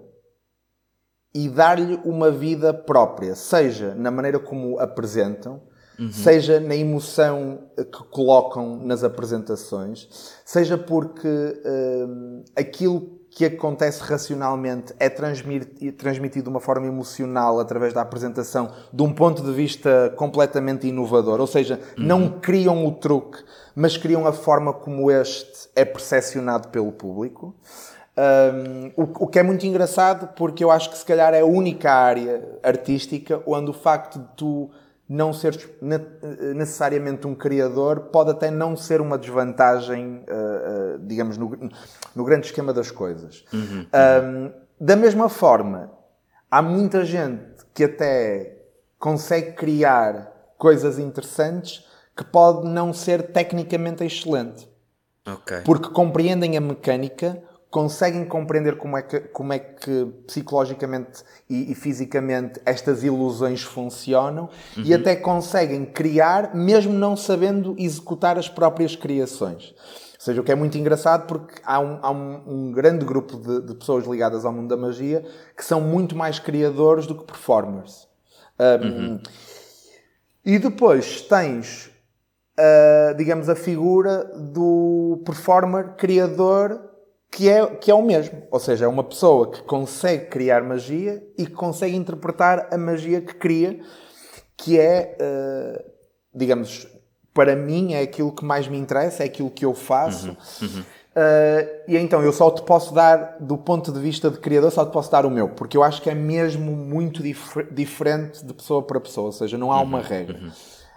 [1.33, 5.67] e dar-lhe uma vida própria, seja na maneira como apresentam,
[5.99, 6.11] uhum.
[6.11, 10.07] seja na emoção que colocam nas apresentações,
[10.45, 18.01] seja porque hum, aquilo que acontece racionalmente é transmitido de uma forma emocional através da
[18.01, 21.39] apresentação de um ponto de vista completamente inovador.
[21.39, 22.03] Ou seja, uhum.
[22.03, 23.43] não criam o truque,
[23.75, 27.55] mas criam a forma como este é percepcionado pelo público.
[28.17, 31.45] Um, o, o, que é muito engraçado porque eu acho que se calhar é a
[31.45, 34.69] única área artística onde o facto de tu
[35.09, 35.57] não ser
[36.55, 41.69] necessariamente um criador pode até não ser uma desvantagem, uh, uh, digamos, no,
[42.15, 43.43] no, grande esquema das coisas.
[43.51, 43.87] Uhum.
[43.91, 45.91] Um, da mesma forma,
[46.49, 48.55] há muita gente que até
[48.99, 54.69] consegue criar coisas interessantes que pode não ser tecnicamente excelente.
[55.25, 55.61] Okay.
[55.61, 61.75] Porque compreendem a mecânica conseguem compreender como é que, como é que psicologicamente e, e
[61.75, 64.83] fisicamente estas ilusões funcionam uhum.
[64.83, 69.75] e até conseguem criar, mesmo não sabendo executar as próprias criações.
[70.19, 73.37] Ou seja, o que é muito engraçado porque há um, há um, um grande grupo
[73.37, 75.23] de, de, pessoas ligadas ao mundo da magia
[75.55, 78.07] que são muito mais criadores do que performers.
[78.59, 79.21] Um, uhum.
[80.43, 81.89] E depois tens,
[82.59, 86.88] uh, digamos, a figura do performer criador
[87.31, 88.43] que é, que é o mesmo.
[88.49, 93.21] Ou seja, é uma pessoa que consegue criar magia e que consegue interpretar a magia
[93.21, 93.79] que cria,
[94.57, 95.91] que é, uh,
[96.33, 96.87] digamos,
[97.33, 100.29] para mim é aquilo que mais me interessa, é aquilo que eu faço.
[100.61, 100.81] Uhum, uhum.
[100.81, 104.85] Uh, e então eu só te posso dar, do ponto de vista de criador, só
[104.85, 108.53] te posso dar o meu, porque eu acho que é mesmo muito dif diferente de
[108.53, 110.39] pessoa para pessoa, ou seja, não há uma uhum, regra.
[110.39, 110.51] Uhum.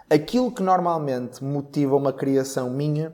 [0.09, 3.13] Aquilo que normalmente motiva uma criação minha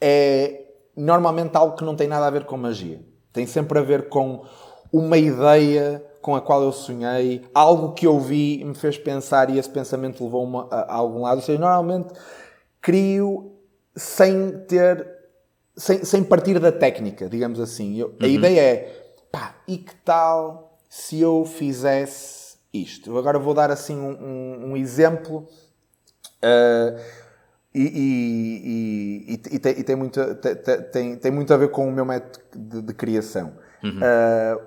[0.00, 0.67] é
[0.98, 3.00] normalmente algo que não tem nada a ver com magia.
[3.32, 4.44] Tem sempre a ver com
[4.92, 9.58] uma ideia com a qual eu sonhei, algo que eu vi me fez pensar e
[9.58, 11.36] esse pensamento levou-me a, a, algum lado.
[11.36, 12.12] Ou seja, normalmente
[12.80, 13.52] crio
[13.94, 15.06] sem ter,
[15.76, 17.96] sem, sem partir da técnica, digamos assim.
[17.96, 18.16] Eu, uhum.
[18.20, 23.10] A ideia é, pá, e que tal se eu fizesse isto?
[23.10, 25.46] Eu agora vou dar assim um, um, um exemplo.
[26.42, 27.27] Uh,
[27.74, 30.20] e, e, e, e, tem, e tem, muito,
[30.92, 33.52] tem, tem muito a ver com o meu método de, de criação.
[33.82, 33.98] Uhum.
[33.98, 34.60] Uh,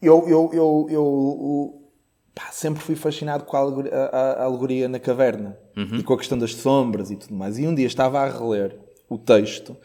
[0.00, 1.90] eu, eu, eu, eu
[2.34, 5.96] pá, sempre fui fascinado com a alegoria, a, a alegoria na caverna uhum.
[5.96, 7.58] e com a questão das sombras e tudo mais.
[7.58, 9.76] E um dia estava a reler o texto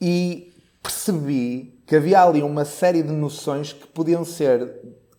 [0.00, 0.52] e
[0.82, 4.70] percebi que havia ali uma série de noções que podiam ser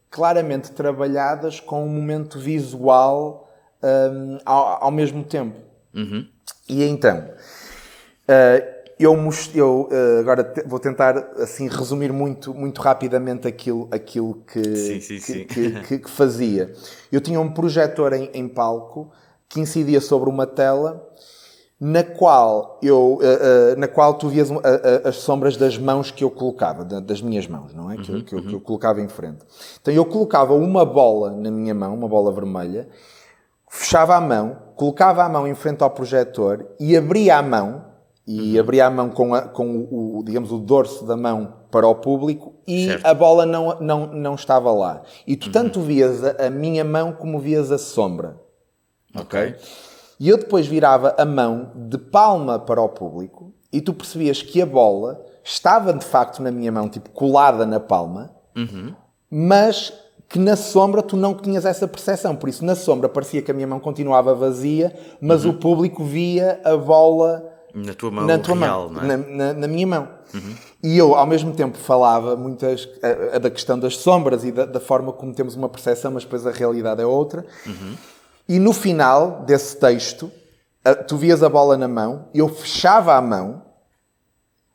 [0.10, 3.45] claramente trabalhadas com um momento visual
[3.86, 5.56] um, ao, ao, mesmo tempo.
[5.94, 6.28] Uhum.
[6.68, 9.16] E então, uh, eu,
[9.54, 15.16] eu uh, agora vou tentar assim resumir muito, muito rapidamente aquilo, aquilo que, sim, sim,
[15.16, 15.46] que, sim.
[15.46, 16.74] Que, que, que, fazia.
[17.12, 19.12] Eu tinha um projetor em, em, palco
[19.48, 21.08] que incidia sobre uma tela
[21.80, 24.50] na qual eu uh, uh, na qual tu vias
[25.04, 28.24] as sombras das mãos que eu colocava das minhas mãos não é uhum, que, eu,
[28.24, 28.60] que, eu, que eu uhum.
[28.62, 29.40] colocava em frente
[29.82, 32.88] então eu colocava uma bola na minha mão uma bola vermelha
[33.76, 37.84] fechava a mão, colocava a mão em frente ao projetor e abria a mão,
[38.28, 38.60] e uhum.
[38.60, 42.56] abria a mão com, a, com o, digamos, o dorso da mão para o público
[42.66, 43.06] e certo.
[43.06, 45.04] a bola não, não, não estava lá.
[45.28, 45.52] E tu uhum.
[45.52, 48.40] tanto vias a, a, minha mão como vias a sombra.
[49.14, 49.56] Ok?
[50.20, 54.62] E eu depois virava a mão de palma para o público e tu percebias que
[54.62, 58.96] a bola estava de facto na minha mão, tipo colada na palma, uhum.
[59.30, 59.94] mas
[60.28, 62.36] que na sombra tu não tinhas essa percepção.
[62.36, 65.52] Por isso, na sombra parecia que a minha mão continuava vazia, mas uhum.
[65.52, 69.06] o público via a bola na tua mão, na, tua real, mão, é?
[69.06, 70.08] na, na, na, minha mão.
[70.34, 70.56] Uhum.
[70.82, 74.66] E eu, ao mesmo tempo, falava muitas a, a da questão das sombras e da,
[74.66, 77.46] da, forma como temos uma percepção, mas depois a realidade é outra.
[77.66, 77.96] Uhum.
[78.48, 80.32] E no final desse texto,
[81.08, 83.62] tu vias a bola na mão, eu fechava a mão,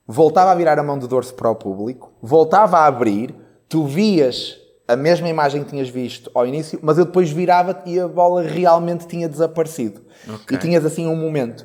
[0.07, 3.35] voltava a virar a mão de dorso para o público, voltava a abrir,
[3.69, 4.60] tu vias
[4.93, 8.43] a mesma imagem que tinhas visto ao início, mas eu depois virava e a bola
[8.43, 10.01] realmente tinha desaparecido.
[10.27, 10.57] Okay.
[10.57, 11.65] E tinhas assim um momento.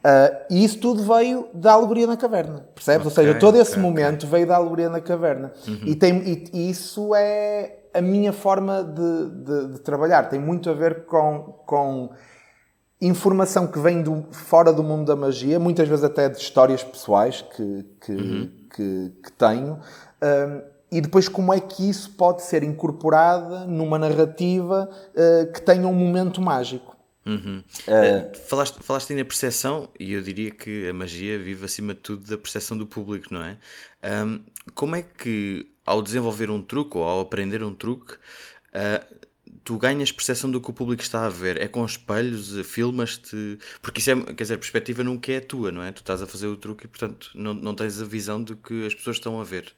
[0.00, 3.06] Uh, e isso tudo veio da alegoria na caverna, percebes?
[3.06, 5.52] Okay, Ou seja, todo esse okay, momento veio da alegoria na caverna.
[5.68, 5.80] Uhum.
[5.84, 10.30] E, tem, e, e, isso é a minha forma de, de, de, trabalhar.
[10.30, 12.10] Tem muito a ver com, com
[12.98, 17.42] informação que vem do, fora do mundo da magia, muitas vezes até de histórias pessoais
[17.42, 18.50] que, que, uhum.
[18.74, 19.74] que, que tenho.
[19.74, 19.80] Um,
[20.22, 25.86] ah, e depois como é que isso pode ser incorporado numa narrativa uh, que tenha
[25.86, 26.96] um momento mágico.
[27.24, 27.62] Uhum.
[27.86, 32.00] Uh, falaste, falaste aí na percepção, e eu diria que a magia vive acima de
[32.00, 33.56] tudo da percepção do público, não é?
[34.24, 34.40] Um,
[34.74, 39.20] como é que ao desenvolver um truque ou ao aprender um truque, uh,
[39.62, 41.60] tu ganhas percepção do que o público está a ver?
[41.60, 43.58] É com espelhos, filmas-te?
[43.82, 45.92] Porque isso é, quer dizer, a perspectiva nunca é a tua, não é?
[45.92, 48.86] Tu estás a fazer o truque e, portanto, não, não tens a visão do que
[48.86, 49.72] as pessoas estão a ver.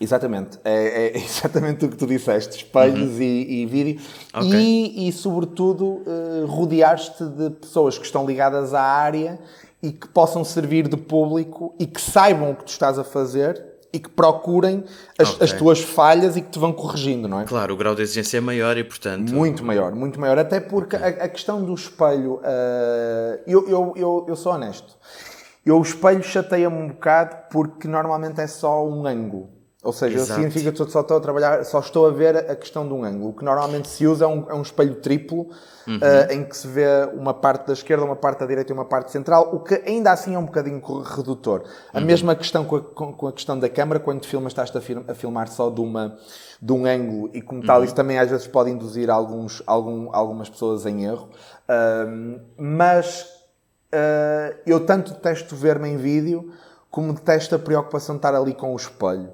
[0.00, 3.22] Exatamente, é, é, exatamente o que tu disseste: espelhos uhum.
[3.22, 4.00] e, e, vídeo.
[4.34, 4.50] Okay.
[4.50, 9.38] E, e, sobretudo, uh, rodear-te de pessoas que estão ligadas à área
[9.82, 13.74] e que possam servir de público e que saibam o que tu estás a fazer
[13.92, 14.82] e que procurem
[15.16, 15.44] as, okay.
[15.44, 17.44] as, tuas falhas e que te vão corrigindo, não é?
[17.44, 19.32] Claro, o grau de exigência é maior e, portanto.
[19.32, 20.36] Muito maior, muito maior.
[20.36, 21.20] Até porque okay.
[21.20, 22.36] a, a, questão do espelho.
[22.36, 24.96] Uh, eu, eu, eu, eu sou honesto.
[25.64, 29.50] Eu, o espelho chateia-me um bocado porque normalmente é só um ângulo.
[29.84, 30.40] Ou seja, Exato.
[30.40, 33.28] significa que só estou a trabalhar, só estou a ver a questão de um ângulo.
[33.30, 35.50] O que normalmente se usa é um, é um espelho triplo,
[35.86, 35.98] Uhum.
[36.00, 38.86] eh, em que se vê uma parte da esquerda, uma parte da direita e uma
[38.86, 41.64] parte central, o que ainda assim é um bocadinho redutor.
[41.92, 42.04] A Uhum.
[42.06, 45.14] mesma questão com a, com, com a questão da câmara, quando filmas, estás a, a
[45.14, 46.16] filmar só de, uma,
[46.62, 47.66] de um ângulo e como Uhum.
[47.66, 51.28] tal, isso também às vezes pode induzir alguns, algum, algumas pessoas em erro.
[51.68, 53.32] Ahm, mas
[53.94, 56.52] Uh, eu tanto detesto ver-me em vídeo
[56.90, 59.30] como detesto a preocupação de estar ali com o espelho.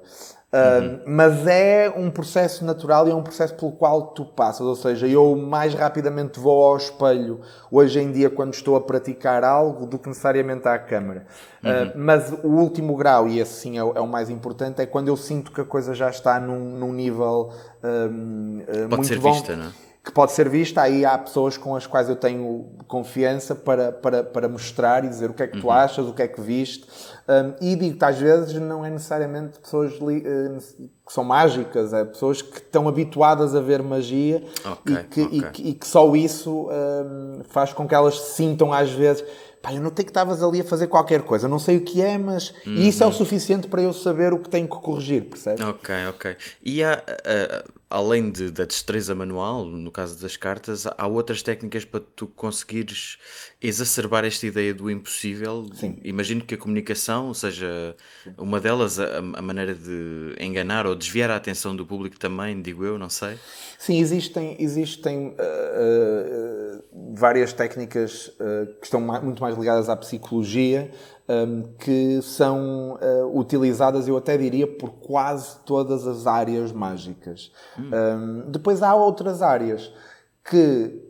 [0.53, 4.67] Uh, Mas é um processo natural e é um processo pelo qual tu passas.
[4.67, 9.45] Ou seja, eu mais rapidamente vou ao espelho hoje em dia quando estou a praticar
[9.45, 11.25] algo do que necessariamente à câmara.
[11.63, 14.87] Uh, mas o último grau, e esse sim é, o- é o mais importante, é
[14.87, 17.51] quando eu sinto que a coisa já está num, num nível
[17.85, 19.71] um, uh, Pode muito ser bom vista, não é?
[20.03, 24.25] que pode ser vista, aí há pessoas com as quais eu tenho confiança para, para,
[24.25, 25.73] para mostrar e dizer o que é que tu Uhum.
[25.73, 26.87] achas, o que é que viste.
[27.29, 32.57] Um, e digo-te, às vezes não é necessariamente pessoas que são mágicas, é pessoas que
[32.59, 35.51] estão habituadas a ver magia Ok, e, que, e ok.
[35.53, 39.25] que- e que só isso um, faz com que elas se sintam às vezes.
[39.63, 42.17] Pá, eu notei que estavas ali a fazer qualquer coisa, não sei o que é,
[42.17, 42.55] mas.
[42.65, 43.13] E isso é Uhum.
[43.13, 45.61] o suficiente para eu saber o que tenho que corrigir, percebes?
[45.65, 46.37] Ok, ok.
[46.65, 51.85] E há, ah, além de, da destreza manual, no caso das cartas, há outras técnicas
[51.85, 53.19] para tu conseguires
[53.61, 55.67] exacerbar esta ideia do impossível?
[55.75, 55.99] Sim.
[56.05, 57.97] Imagino que a comunicação, seja,
[58.39, 62.85] uma delas, a, a maneira de enganar ou desviar a atenção do público também, digo
[62.85, 63.37] eu, não sei.
[63.77, 70.93] Sim, existem, existem uh, uh, várias técnicas uh, que estão muito mais ligadas à psicologia
[71.79, 77.53] que são uh, utilizadas, eu até diria, por quase todas as áreas mágicas.
[77.79, 79.93] Um, depois há outras áreas
[80.45, 81.09] que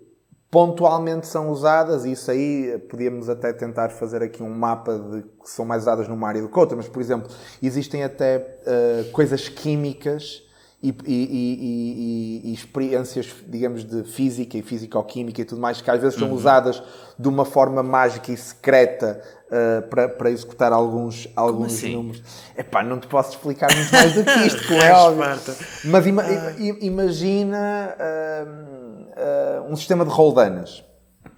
[0.50, 5.48] pontualmente são usadas, e isso aí podíamos até tentar fazer aqui um mapa de que
[5.48, 7.30] são mais usadas numa área do que outra, mas, por exemplo,
[7.62, 10.42] existem até uh, coisas químicas
[10.82, 16.00] e, e- e- e- experiências, digamos, de física e físico-química e tudo mais, que às
[16.00, 16.82] vezes são usadas
[17.18, 21.94] de uma forma mágica e secreta uh, para, para executar alguns, alguns assim?
[21.94, 22.22] números.
[22.56, 25.24] Epá, não te posso explicar muito mais do que isto, como é óbvio.
[25.84, 26.24] Mas ima-
[26.58, 27.94] i- imagina
[28.46, 29.06] hum,
[29.68, 30.82] uh, um sistema de roldanas.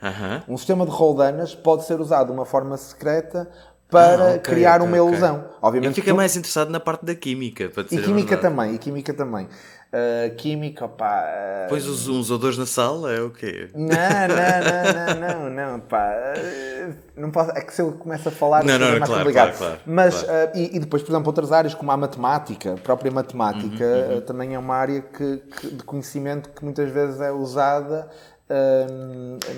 [0.00, 0.42] Aham.
[0.48, 3.48] Um sistema de roldanas pode ser usado de uma forma secreta
[3.92, 5.07] para Ah, ok, criar ok, uma ok.
[5.12, 5.44] ilusão.
[5.61, 8.78] Obviamente que fiquei tu- mais interessado na parte da química, para E química também, e
[8.78, 9.44] química também.
[9.92, 11.26] Uh, química, pá.
[11.66, 13.68] uh, Pões os, uns odores na sala, é o quê?
[13.74, 16.11] Não, não, não, não, não, não, pá.
[16.38, 19.24] Uh, Não posso, é que se eu começo a falar, Não, não, é mais claro,
[19.24, 19.59] complicado.
[19.59, 20.50] claro, claro, Mas, claro.
[20.55, 24.16] uh, e, e depois, por exemplo, outras áreas, como a matemática, a própria matemática, Uhum,
[24.16, 28.09] uh, também é uma área que, que- de conhecimento que muitas vezes é usada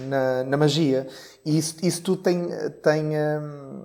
[0.09, 1.07] na, na magia.
[1.45, 2.49] E isso, isso tudo tem,
[2.83, 3.83] tem, um,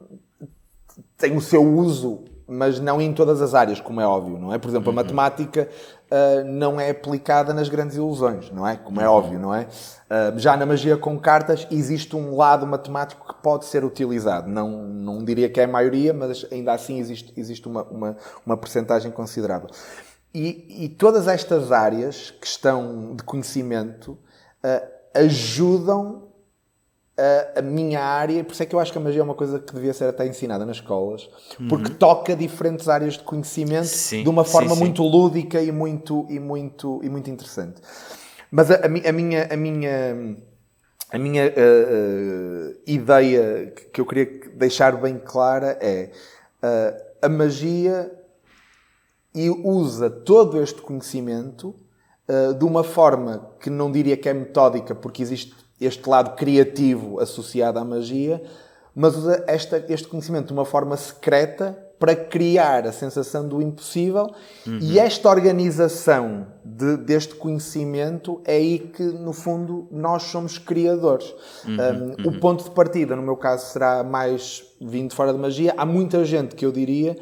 [1.20, 4.58] tem o seu uso, mas não em todas as áreas, como é óbvio, não é?
[4.58, 5.70] Por exemplo, a matemática
[6.10, 8.78] ah, não é aplicada nas grandes ilusões, não é?
[8.78, 9.68] Como é óbvio, não é?
[10.10, 14.50] Ah, já na magia com cartas existe um lado matemático que pode ser utilizado.
[14.50, 18.58] Não, não diria que é a maioria, mas ainda assim existe, existe uma, uma, uma
[18.58, 19.70] percentagem considerável.
[20.34, 24.18] E, e todas estas áreas que estão de conhecimento
[24.64, 24.82] ah,
[25.14, 26.29] ajudam
[27.56, 29.36] a, a minha área, por isso é que eu acho que a magia é uma
[29.36, 31.30] coisa que devia ser até ensinada nas escolas,
[31.68, 34.82] porque toca diferentes áreas de conhecimento Sim, de uma sim, forma sim.
[34.82, 37.82] muito lúdica e muito, e muito, e muito interessante.
[38.52, 40.36] Mas a, a mi- a minha, a minha,
[41.12, 46.12] a minha eh, eh, ideia que- eu queria deixar bem clara é
[46.62, 48.12] eh, a magia
[49.34, 51.76] e usa todo este conhecimento
[52.28, 57.20] uh, de uma forma que não diria que é metódica, porque existe este lado criativo
[57.20, 58.42] associado à magia,
[58.96, 64.28] mas usa esta, este conhecimento de uma forma secreta para criar a sensação do impossível
[64.82, 71.34] e esta organização de- deste conhecimento é aí que, no fundo, nós somos criadores.
[71.68, 75.74] Um, O ponto de partida, no meu caso, será mais vindo fora de magia.
[75.78, 77.18] Há muita gente que eu diria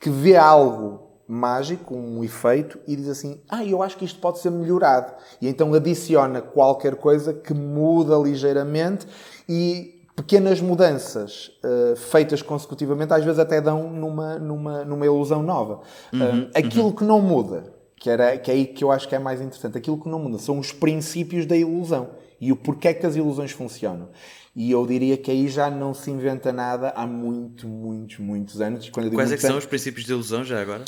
[0.00, 4.38] que vê algo mágico, um efeito, e diz assim: Ah, eu acho que isto pode
[4.38, 5.12] ser melhorado.
[5.40, 9.06] E então adiciona qualquer coisa que muda ligeiramente
[9.48, 15.80] e pequenas mudanças uh, feitas consecutivamente às vezes até dão numa, numa, numa ilusão nova.
[16.12, 19.18] Um, aquilo que não muda, que, era, que é aí que eu acho que é
[19.18, 22.10] mais interessante, aquilo que não muda são os princípios da ilusão
[22.40, 24.08] e o porquê que as ilusões funcionam.
[24.54, 28.88] E eu diria que aí já não se inventa nada há muito, muitos, muitos anos.
[28.88, 30.84] Quando Quais é que são anos, os princípios de ilusão já agora?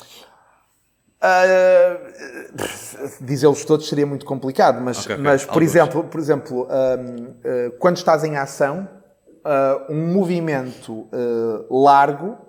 [1.21, 1.97] Ah,
[3.21, 5.25] Dizê-los todos seria muito complicado, mas, Ok, ok.
[5.25, 5.69] mas por Alguns.
[5.71, 8.89] exemplo, por exemplo hum, ah, quando estás em ação,
[9.45, 12.47] ah, um movimento ah, largo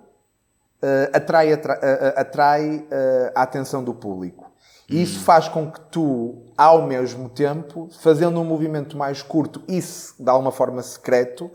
[0.82, 2.86] uh, atrai, atrai, uh, atrai
[3.34, 4.48] a atenção do público.
[4.88, 9.78] E isso faz com que tu, ao mesmo tempo, fazendo um movimento mais curto e,
[9.80, 11.50] de alguma forma, secreto,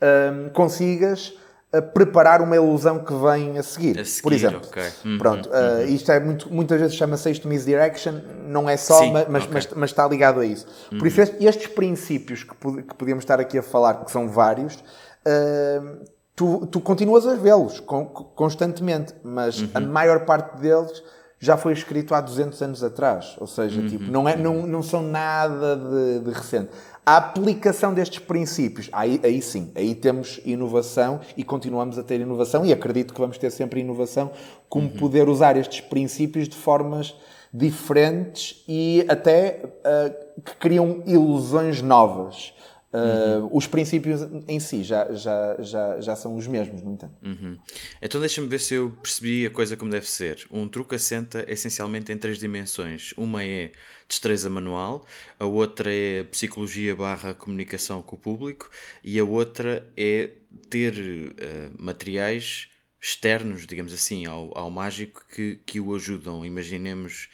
[0.00, 1.34] um, consigas
[1.72, 3.98] a preparar uma ilusão que vem a seguir.
[4.00, 4.60] A seguir por exemplo.
[4.66, 4.88] okay.
[5.04, 8.14] uhum, Pronto, uh, isto é muito, muitas vezes chama-se isto misdirection,
[8.46, 9.52] não é só, Sim, mas, mas, ok.
[9.54, 10.66] mas, mas está ligado a isso.
[10.98, 14.76] Por isso, este- estes princípios que, que podíamos estar aqui a falar, que são vários,
[14.76, 16.04] uh,
[16.34, 21.02] tu, tu continuas a vê-los con- constantemente, mas a maior parte deles
[21.40, 23.36] já foi escrito há 200 anos atrás.
[23.38, 26.70] Ou seja, tipo, não, é, não, não são nada de, de recente.
[27.08, 32.66] A aplicação destes princípios, aí, aí sim, aí temos inovação e continuamos a ter inovação
[32.66, 34.30] e acredito que vamos ter sempre inovação,
[34.68, 37.14] como poder usar estes princípios de formas
[37.50, 42.52] diferentes e até ah, que criam ilusões novas.
[42.92, 47.14] Ah, Os princípios em si já, já, já, já são os mesmos, no entanto.
[47.22, 47.56] Uhum.
[48.02, 50.46] Então deixa-me ver se eu percebi a coisa como deve ser.
[50.50, 53.14] Um truque assenta essencialmente em três dimensões.
[53.16, 53.72] Uma é
[54.08, 55.06] destreza manual,
[55.38, 58.70] a outra é psicologia barra comunicação com o público
[59.04, 60.30] e a outra é
[60.70, 60.94] ter
[61.38, 62.68] eh, materiais
[63.00, 66.44] externos, digamos assim, ao, ao mágico que, que o ajudam.
[66.44, 67.28] Imaginemos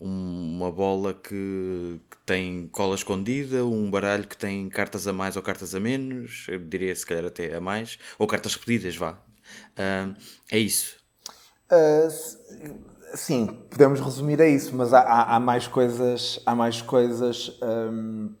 [0.00, 5.36] um- uma bola que, que tem cola escondida, um baralho que tem cartas a mais
[5.36, 9.18] ou cartas a menos, eu diria se calhar até a mais, ou cartas repetidas, vá.
[9.76, 10.14] Ah,
[10.50, 10.98] é isso.
[11.70, 12.08] Uh,
[13.14, 16.40] sim, podemos resumir a isso, mas há, há- há mais coisas.
[16.46, 18.34] Há mais coisas hum,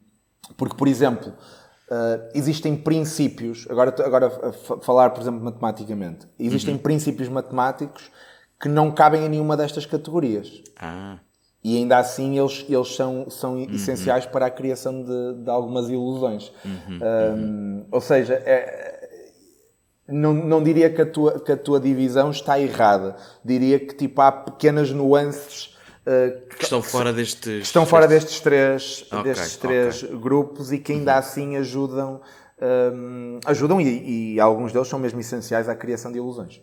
[0.56, 3.66] porque, por exemplo, uh, existem princípios.
[3.70, 4.30] Agora, agora
[4.82, 6.26] falar, por exemplo, matematicamente.
[6.38, 8.10] Existem princípios matemáticos
[8.60, 10.62] que não cabem em nenhuma destas categorias.
[10.80, 11.18] Ah,
[11.62, 16.50] E ainda assim eles, eles são, são essenciais para a criação de, de algumas ilusões.
[17.36, 18.97] Hum, ou seja, é-
[20.08, 23.16] não, não diria que a, tua, que a tua divisão está errada.
[23.44, 27.40] Diria que tipo, há pequenas nuances uh, que estão fora destes.
[27.40, 32.20] que estão fora destes três, Ok, destes três grupos e que ainda assim ajudam,
[32.92, 36.62] hum, ajudam e, e alguns deles são mesmo essenciais à criação de ilusões.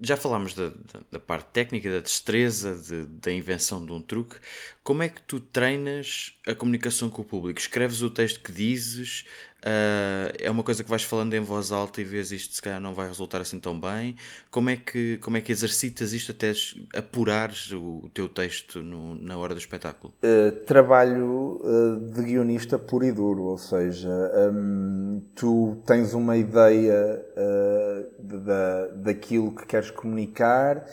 [0.00, 4.36] Já falámos da, da- da parte técnica, da destreza, de- da invenção de um truque.
[4.82, 7.58] Como é que tu treinas a comunicação com o público?
[7.58, 9.24] Escreves o texto que dizes?
[9.66, 12.80] Ah, é uma coisa que vais falando em voz alta e vês isto se calhar
[12.80, 14.14] não vai resultar assim tão bem?
[14.50, 16.52] Como é que, como é que exercitas isto até
[16.96, 20.14] apurares o, o teu texto no- na hora do espetáculo?
[20.22, 24.08] Uh, trabalho uh, de guionista puro e duro, ou seja,
[24.52, 30.86] hum, tu tens uma ideia uh, de- da, daquilo que queres comunicar,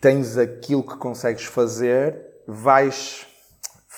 [0.00, 3.26] tens aquilo que consegues fazer, vais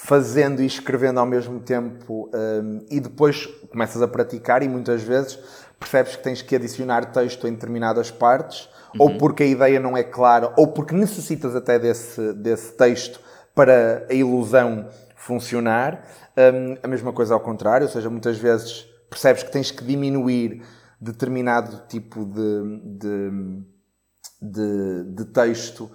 [0.05, 5.39] fazendo e escrevendo ao mesmo tempo hum, e depois começas a praticar e muitas vezes
[5.79, 10.03] percebes que tens que adicionar texto em determinadas partes ou porque a ideia não é
[10.03, 13.21] clara ou porque necessitas até desse, desse texto
[13.55, 16.05] para a ilusão funcionar.
[16.37, 20.63] Hum, a mesma coisa ao contrário, ou seja, muitas vezes percebes que tens que diminuir
[21.01, 23.63] determinado tipo de- de,
[24.41, 25.91] de, de texto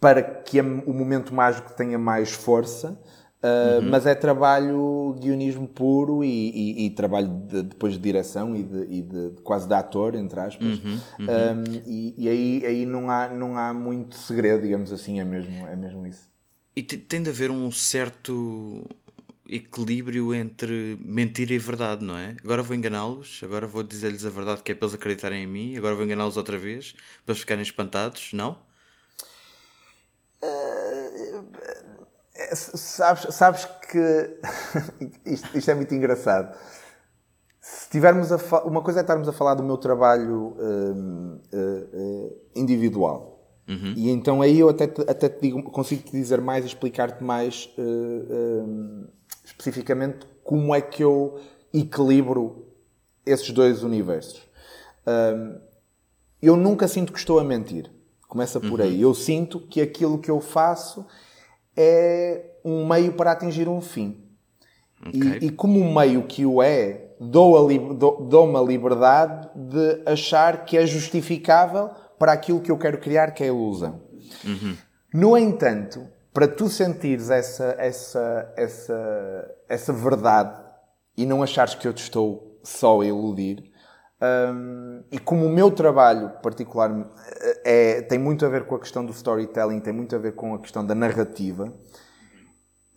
[0.00, 2.98] para que o momento mágico tenha mais força.
[3.44, 8.62] Uh, Mas é trabalho guionismo puro e, e- e trabalho de- depois de direção e,
[8.62, 10.78] de, e de- quase de ator, entre aspas.
[11.20, 15.76] Um, e aí, aí não, há, não há muito segredo, digamos assim, é mesmo, é
[15.76, 16.26] mesmo isso.
[16.74, 18.86] E te- tem de haver um certo
[19.46, 22.34] equilíbrio entre mentira e verdade, não é?
[22.42, 25.76] Agora vou enganá-los, agora vou dizer-lhes a verdade que é para eles acreditarem em mim,
[25.76, 28.56] agora vou enganá-los outra vez, para eles ficarem espantados, não?
[32.36, 34.38] É, Sabes, sabes que
[35.24, 36.56] isto, isto é muito engraçado.
[37.60, 41.86] Se tivermos a fa- uma coisa é estarmos a falar do meu trabalho hum, eh,
[41.94, 43.32] eh, individual.
[43.96, 47.70] E então aí eu até te, até te digo, consigo te dizer mais explicar-te mais
[47.78, 49.06] eh, hum,
[49.42, 51.40] especificamente como é que eu
[51.72, 52.66] equilibro
[53.24, 54.42] esses dois universos.
[55.06, 55.58] Hum,
[56.42, 57.90] eu nunca sinto que estou a mentir.
[58.28, 59.00] Começa por aí.
[59.00, 61.06] Eu sinto que aquilo que eu faço
[61.76, 64.20] é um meio para atingir um fim.
[65.06, 65.20] Ok.
[65.40, 70.02] E, e como um meio que o é, dou a dou- dou-me a liberdade de
[70.06, 74.00] achar que é justificável para aquilo que eu quero criar, que é a ilusão.
[75.12, 80.60] No entanto, para tu sentires essa, essa, essa, essa verdade
[81.16, 83.70] e não achares que eu te estou só a iludir,
[84.24, 86.90] um, e como o meu trabalho particular
[87.64, 90.54] é, tem muito a ver com a questão do storytelling, tem muito a ver com
[90.54, 91.72] a questão da narrativa,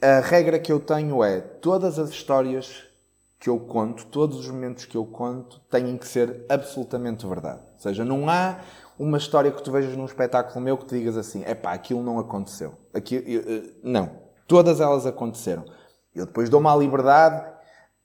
[0.02, 2.84] a regra que eu tenho é todas as histórias
[3.40, 7.62] que eu conto, todos os momentos que eu conto, têm que ser absolutamente verdade.
[7.74, 8.60] Ou seja, não há
[8.98, 12.20] uma história que tu vejas num espetáculo meu que te digas assim, é aquilo não
[12.20, 12.74] aconteceu.
[12.94, 13.24] Aquilo,
[13.84, 14.28] não.
[14.48, 15.66] Todas elas aconteceram.
[16.16, 17.46] Eu depois dou uma liberdade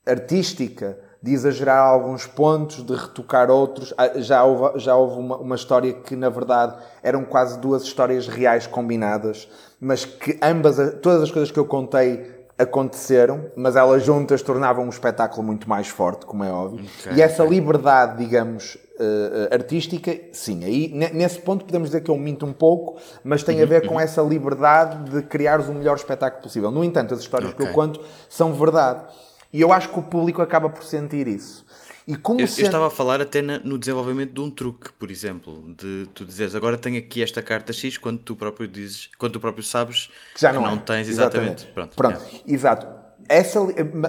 [0.07, 3.95] artística de exagerar alguns pontos, de retocar outros.
[3.97, 8.27] Ah, já houve, já houve uma, uma história que, na verdade, eram quase duas histórias
[8.27, 9.49] reais combinadas,
[9.81, 14.89] mas que ambas, todas as coisas que eu contei aconteceram, mas elas juntas tornavam um
[14.89, 16.85] espetáculo muito mais forte, como é óbvio.
[17.01, 22.17] Okay, e essa liberdade, digamos, uh, artística, sim, aí nesse ponto podemos dizer que eu
[22.17, 24.01] minto um pouco, mas tem a ver com uhum.
[24.01, 26.71] essa liberdade de criares o melhor espetáculo possível.
[26.71, 27.65] No entanto, as histórias okay.
[27.65, 29.05] que eu conto são verdade.
[29.53, 31.65] E eu acho que o público acaba por sentir isso.
[32.07, 35.11] E como eu, eu estava a falar até na, no desenvolvimento de um truque, por
[35.11, 39.35] exemplo, de tu dizeres agora tenho aqui esta carta X quando tu próprio dizes, quando
[39.35, 40.81] tu próprio sabes que já não, que não é.
[40.81, 41.65] tens exatamente.
[41.65, 41.73] exatamente.
[41.73, 42.21] Pronto, Pronto.
[42.47, 42.53] É.
[42.53, 42.87] exato.
[43.29, 43.61] Essa,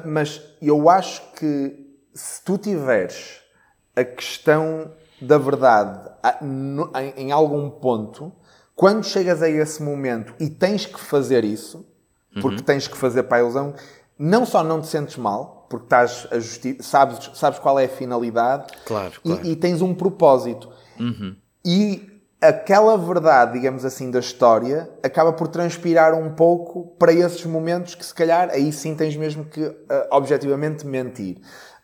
[0.05, 1.75] mas eu acho que
[2.13, 3.41] se tu tiveres
[3.95, 4.91] a questão
[5.21, 6.09] da verdade
[6.41, 8.33] em, em algum ponto,
[8.75, 11.85] quando chegas a esse momento e tens que fazer isso,
[12.41, 12.63] porque uhum.
[12.63, 13.75] tens que fazer para a ilusão,
[14.17, 17.89] não só não te sentes mal, porque estás a justi sabes, sabes qual é a
[17.89, 19.41] finalidade claro, claro.
[19.43, 20.69] E, e, tens um propósito.
[20.99, 21.35] Uhum.
[21.65, 27.95] E aquela verdade, digamos assim, da história acaba por transpirar um pouco para esses momentos
[27.95, 29.75] que, se calhar, aí sim tens mesmo que uh,
[30.11, 31.37] objetivamente mentir.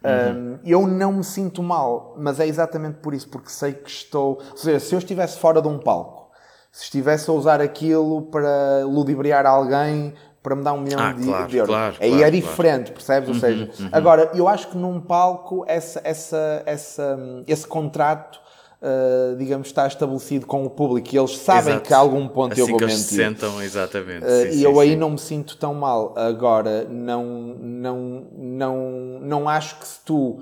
[0.03, 0.53] Uhum.
[0.53, 4.41] Um, eu não me sinto mal, mas é exatamente por isso, porque sei que estou.
[4.51, 6.29] Ou seja, se eu estivesse fora de um palco,
[6.71, 11.23] se estivesse a usar aquilo para ludibriar alguém para me dar um milhão ah, de,
[11.23, 11.75] claro, de euros.
[11.75, 13.29] Claro, Aí claro, é diferente, percebes?
[13.29, 13.89] Ou uhum, seja, uhum.
[13.91, 18.39] agora, eu acho que num palco essa, essa, essa, esse contrato.
[18.81, 21.85] Uh, digamos, está estabelecido com o público e eles sabem Exato.
[21.85, 22.97] que a algum ponto assim eu vou que mentir.
[22.97, 24.23] Eles se sentam, exatamente.
[24.23, 24.79] Uh, sim, e sim, eu sim.
[24.79, 26.13] aí não me sinto tão mal.
[26.15, 27.25] Agora, não,
[27.59, 30.41] não, não, não acho que se tu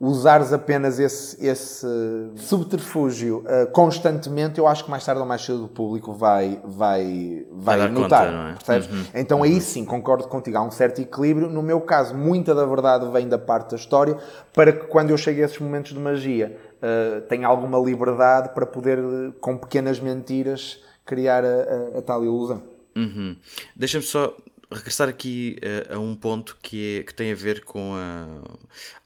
[0.00, 1.86] usares apenas esse, esse
[2.36, 7.46] subterfúgio uh, constantemente, eu acho que mais tarde ou mais cedo o público vai, vai,
[7.52, 8.54] vai, vai notar.
[8.54, 8.78] Conta, é?
[8.78, 9.04] Uhum.
[9.14, 9.60] Então aí uhum.
[9.60, 11.50] sim, concordo contigo, há um certo equilíbrio.
[11.50, 14.16] No meu caso, muita da verdade vem da parte da história,
[14.54, 18.64] para que quando eu chegue a esses momentos de magia, uh, tenha alguma liberdade para
[18.64, 18.98] poder,
[19.38, 21.48] com pequenas mentiras, criar a,
[21.96, 22.62] a, a tal ilusão.
[22.96, 23.36] Uhum.
[23.76, 24.34] Deixa-me só
[24.72, 25.58] regressar aqui
[25.90, 28.26] uh, a um ponto que, é, que tem a ver com a.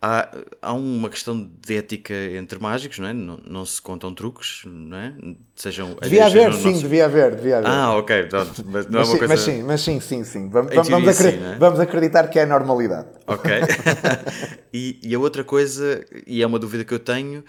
[0.00, 3.12] Há, há uma questão de ética entre mágicos, não é?
[3.12, 5.14] Não, não se contam truques, não é?
[5.56, 5.96] Sejam.
[6.02, 6.82] Devia haver, sim, nosso...
[6.82, 7.70] devia haver, devia haver.
[7.70, 8.64] Ah, ok, pronto.
[8.66, 9.26] Mas, não mas, é uma sim, coisa...
[9.28, 10.48] mas sim, mas sim, sim, sim.
[10.50, 11.58] Vamos, vamos, acreditar, sim, é?
[11.58, 13.08] vamos acreditar que é a normalidade.
[13.26, 13.50] Ok.
[14.72, 17.42] e, e a outra coisa, e é uma dúvida que eu tenho,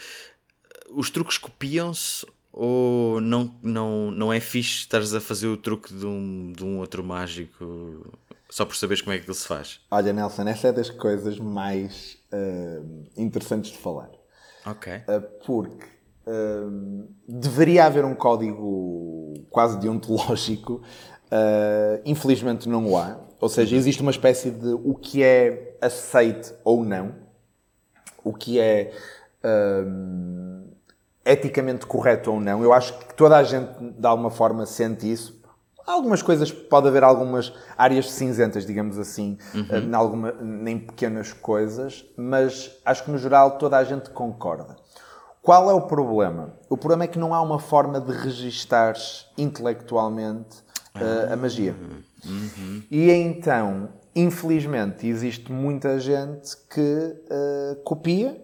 [0.89, 2.25] os truques copiam-se
[2.57, 6.79] ou não, não, não é fixe estares a fazer o truque de um, de um
[6.79, 8.09] outro mágico
[8.49, 9.81] só por saberes como é que ele se faz?
[9.91, 14.09] Olha, Nelson, essa é das coisas mais uh, interessantes de falar.
[14.65, 14.93] Ok.
[14.93, 15.85] Uh, porque
[16.25, 20.81] uh, deveria haver um código quase deontológico.
[22.05, 23.19] infelizmente não o há.
[23.41, 23.79] Ou seja, uhum.
[23.79, 27.13] existe uma espécie de o que é aceite ou não.
[28.23, 28.93] O que é
[31.25, 32.63] eticamente correto ou não.
[32.63, 35.43] Eu acho que toda a gente, de alguma forma, sente isso.
[35.87, 39.67] Há algumas coisas, pode haver algumas áreas cinzentas, digamos assim, uhum.
[39.69, 44.75] Eh, em, alguma, em pequenas coisas, mas acho que no geral toda a gente concorda.
[45.43, 46.53] Qual é o problema?
[46.67, 48.95] O problema é que não há uma forma de registar
[49.37, 50.57] intelectualmente
[50.95, 51.75] uh, a magia.
[52.25, 52.81] Uhum.
[52.89, 58.41] E então, infelizmente, existe muita gente que uh, copia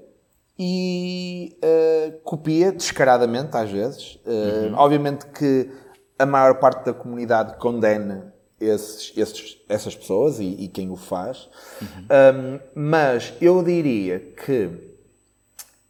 [0.64, 4.20] e uh, copia descaradamente, às vezes.
[4.24, 4.76] Uh, uhum.
[4.76, 5.72] Obviamente que
[6.20, 11.50] a maior parte da comunidade condena esses, esses, essas pessoas e, e, quem o faz,
[11.82, 11.88] uhum.
[12.36, 14.70] um, mas eu diria que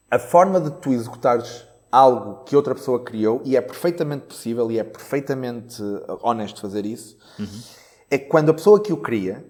[0.09, 4.79] a forma de tu executares algo que outra pessoa criou, e é perfeitamente possível e
[4.79, 5.83] é perfeitamente
[6.21, 7.61] honesto fazer isso, uhum.
[8.09, 9.45] é quando a pessoa que o cria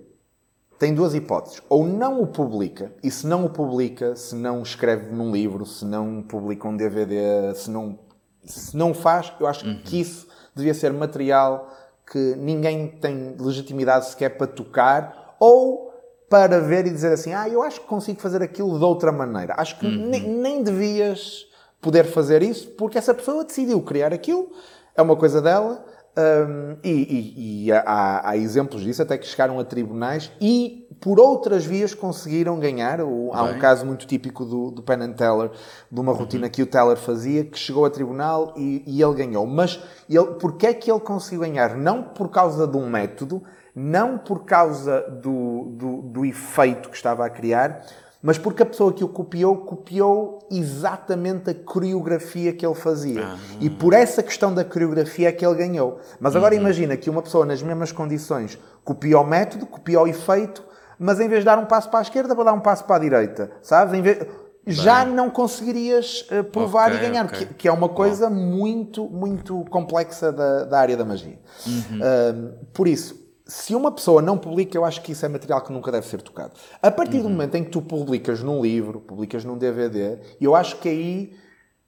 [0.81, 1.61] tem duas hipóteses.
[1.69, 5.85] Ou não o publica, e se não o publica, se não escreve num livro, se
[5.85, 7.99] não publica um DVD, se não,
[8.43, 9.79] se não faz, eu acho uhum.
[9.83, 11.71] que isso devia ser material
[12.11, 15.93] que ninguém tem legitimidade sequer para tocar, ou
[16.27, 19.53] para ver e dizer assim, ah, eu acho que consigo fazer aquilo de outra maneira.
[19.59, 20.07] Acho que uhum.
[20.07, 21.45] nem, nem devias
[21.79, 24.49] poder fazer isso, porque essa pessoa decidiu criar aquilo,
[24.95, 25.85] é uma coisa dela,
[26.17, 31.21] um, e, e, e há, há, exemplos disso, até que chegaram a tribunais e por
[31.21, 32.99] outras vias conseguiram ganhar.
[32.99, 35.51] O, há um caso muito típico do, do Penn and Teller,
[35.89, 36.51] de uma rotina uhum.
[36.51, 39.47] que o Teller fazia, que chegou a tribunal e, e ele ganhou.
[39.47, 41.77] Mas ele, porquê é que ele conseguiu ganhar?
[41.77, 43.41] Não por causa de um método,
[43.73, 47.85] não por causa do, do, do efeito que estava a criar,
[48.21, 53.25] mas porque a pessoa que o copiou, copiou exatamente a coreografia que ele fazia.
[53.25, 55.99] Ah, e por essa questão da coreografia é que ele ganhou.
[56.19, 56.61] Mas agora uhum.
[56.61, 60.63] imagina que uma pessoa nas mesmas condições copia o método, copia o efeito,
[60.99, 62.97] mas em vez de dar um passo para a esquerda, vai dar um passo para
[62.97, 63.51] a direita.
[63.63, 63.99] Sabes?
[63.99, 64.27] Vez...
[64.67, 67.47] Já não conseguirias uh, provar okay, e ganhar, okay.
[67.47, 71.39] que, que, é uma coisa muito, muito complexa da, da área da magia.
[71.65, 71.97] Uhum.
[71.97, 73.20] Uh, por isso,
[73.51, 76.21] se uma pessoa não publica, eu acho que isso é material que nunca deve ser
[76.21, 76.53] tocado.
[76.81, 77.23] A partir uhum.
[77.23, 81.33] do momento em que tu publicas num livro, publicas num DVD, eu acho que aí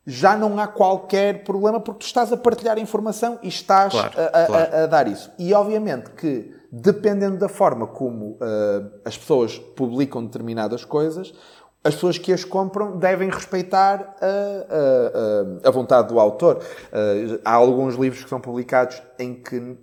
[0.05, 4.25] já não há qualquer problema porque tu estás a partilhar informação e estás claro, a,
[4.25, 4.75] a, claro.
[4.75, 5.31] a, a, dar isso.
[5.39, 11.33] E obviamente que, dependendo da forma como uh, as pessoas publicam determinadas coisas,
[11.81, 16.57] as pessoas que as compram devem respeitar a, a, a vontade do autor.
[16.57, 19.77] Uh, há alguns livros que são publicados em que uh,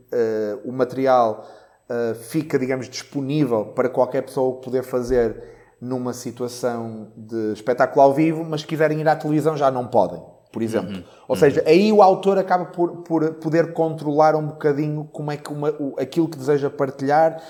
[0.62, 1.46] o material
[1.90, 5.42] uh, fica, digamos, disponível para qualquer pessoa poder fazer
[5.80, 10.22] numa situação de espetáculo ao vivo, mas se quiserem ir à televisão já não podem,
[10.52, 10.96] por exemplo.
[10.96, 11.04] Uhum.
[11.26, 11.40] Ou uhum.
[11.40, 15.70] seja, aí o autor acaba por, por poder controlar um bocadinho como é que uma,
[15.70, 17.42] o, aquilo que deseja partilhar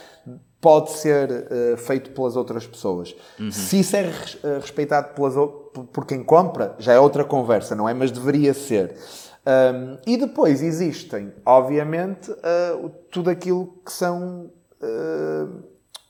[0.60, 3.14] pode ser uh, feito pelas outras pessoas.
[3.38, 3.50] Uhum.
[3.50, 5.34] Se isso é uh, respeitado pelas,
[5.92, 7.94] por quem compra, já é outra conversa, não é?
[7.94, 8.94] Mas deveria ser.
[9.50, 15.62] Um, e depois existem, obviamente, uh, tudo aquilo que são uh,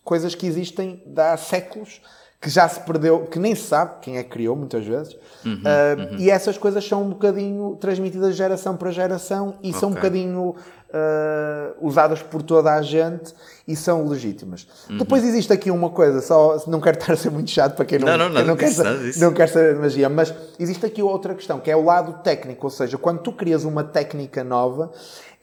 [0.04, 2.02] coisas que existem há séculos,
[2.40, 5.14] que já se perdeu, que nem se sabe quem é que criou, muitas vezes.
[5.44, 6.18] Uhum, uh, uhum.
[6.18, 9.78] E essas coisas são um bocadinho transmitidas de geração para geração e okay.
[9.78, 13.34] são um bocadinho uh, usadas por toda a gente
[13.68, 14.66] e são legítimas.
[14.88, 14.96] Uhum.
[14.96, 17.98] Depois existe aqui uma coisa, só não quero estar a ser muito chato para quem
[17.98, 21.34] não, não, não, quem não, quer, não quer saber de magia, mas existe aqui outra
[21.34, 24.90] questão, que é o lado técnico, ou seja, quando tu crias uma técnica nova,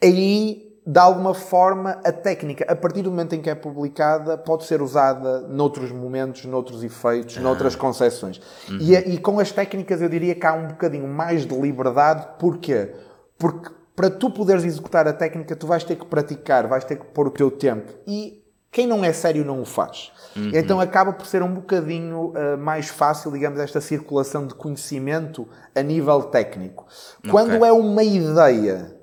[0.02, 4.64] aí de alguma forma, a técnica, a partir do momento em que é publicada, pode
[4.64, 7.42] ser usada noutros momentos, noutros efeitos, ah.
[7.42, 8.40] noutras concepções.
[8.70, 8.78] Uhum.
[8.80, 12.26] E, e, com as técnicas, eu diria que há um bocadinho mais de liberdade.
[12.38, 12.94] Porquê?
[13.36, 17.04] Porque para tu poderes executar a técnica, tu vais ter que praticar, vais ter que
[17.04, 17.92] pôr o teu tempo.
[18.06, 20.10] E quem não é sério não o faz.
[20.34, 20.52] Uhum.
[20.54, 25.82] Então acaba por ser um bocadinho uh, mais fácil, digamos, esta circulação de conhecimento a
[25.82, 26.86] nível técnico.
[27.18, 27.30] Okay.
[27.30, 28.97] Quando é uma ideia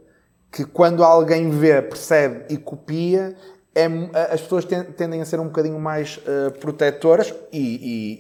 [0.56, 3.36] que quando alguém vê, percebe e copia,
[3.76, 3.86] é,
[4.32, 7.60] as pessoas tendem a ser um bocadinho mais uh, protetoras, e,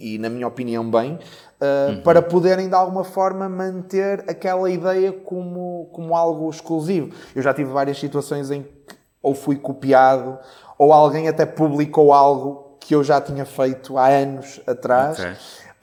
[0.01, 2.01] e, e, na minha opinião, bem, uh, uhum.
[2.01, 7.15] para poderem de alguma forma manter aquela ideia como, como algo exclusivo.
[7.33, 10.37] Eu já tive várias situações em que ou fui copiado,
[10.77, 15.17] ou alguém até publicou algo que eu já tinha feito há anos atrás.
[15.17, 15.33] Okay.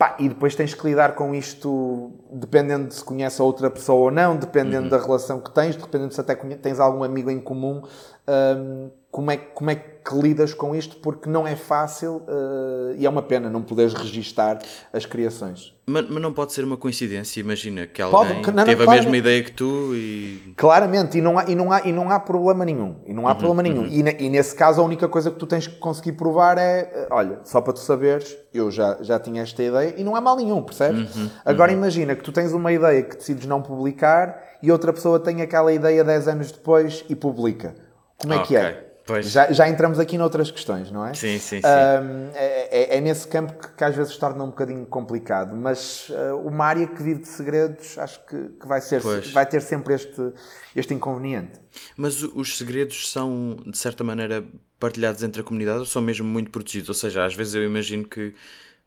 [0.02, 4.06] Pá, e depois tens que lidar com isto dependendo de se conhece a outra pessoa
[4.06, 4.88] ou não, dependendo uhum.
[4.88, 7.82] da relação que tens, dependendo se até tens algum amigo em comum.
[8.26, 10.96] Um, como é, como é que lidas com isto?
[10.96, 14.58] Porque não é fácil uh, e é uma pena não poderes registar
[14.92, 15.74] as criações.
[15.84, 18.94] Mas, mas, não pode ser uma coincidência, imagina que alguém pode, não, teve não, a
[18.94, 20.54] mesma ideia que tu e...
[20.56, 22.96] Claramente, e não há, e não há, e não há problema nenhum.
[23.04, 23.82] E não há uhum, problema nenhum.
[23.82, 23.88] Uhum.
[23.88, 27.08] E, e, nesse caso a única coisa que tu tens que conseguir provar é, eh,
[27.10, 30.36] olha, só para tu saberes, eu já, já tinha esta ideia e não há mal
[30.36, 31.16] nenhum, percebes?
[31.16, 31.78] Uhum, Agora uhum.
[31.78, 35.72] imagina que tu tens uma ideia que decides não publicar e outra pessoa tem aquela
[35.72, 37.74] ideia 10 anos depois e publica.
[38.18, 38.91] Como é que é?
[39.22, 41.12] Já, já, entramos aqui noutras questões, não é?
[41.14, 41.66] Sim, sim, sim.
[41.66, 46.08] Um, é, é, é, nesse campo que, que, às vezes torna um bocadinho complicado, mas
[46.10, 49.00] uh, uma área que vive de segredos acho que, que vai, ser,
[49.32, 50.32] vai ter sempre este,
[50.76, 51.60] este inconveniente.
[51.96, 54.44] Mas os segredos são, de certa maneira,
[54.78, 56.88] partilhados entre a comunidade ou são mesmo muito protegidos?
[56.88, 58.34] Ou seja, às vezes eu imagino que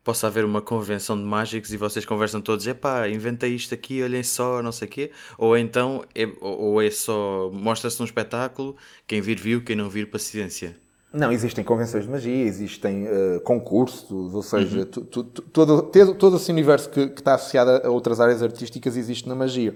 [0.05, 4.21] possa haver uma convenção de mágicos e vocês conversam todos, epá, inventei isto aqui, olhem
[4.21, 8.77] só, não sei o quê, ou então, é, ou é só, mostra-se num espetáculo,
[9.07, 10.77] quem vir viu, quem não vir, paciência.
[11.11, 14.85] Não, existem convenções de magia, existem uh, concursos, ou seja, uhum.
[14.85, 19.33] todo, todo, todo esse universo que, que, está associado a outras áreas artísticas existe na
[19.33, 19.73] magia.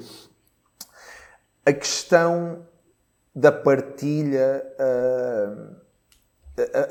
[1.65, 2.67] A questão
[3.33, 4.63] da partilha...
[4.79, 5.88] Uh,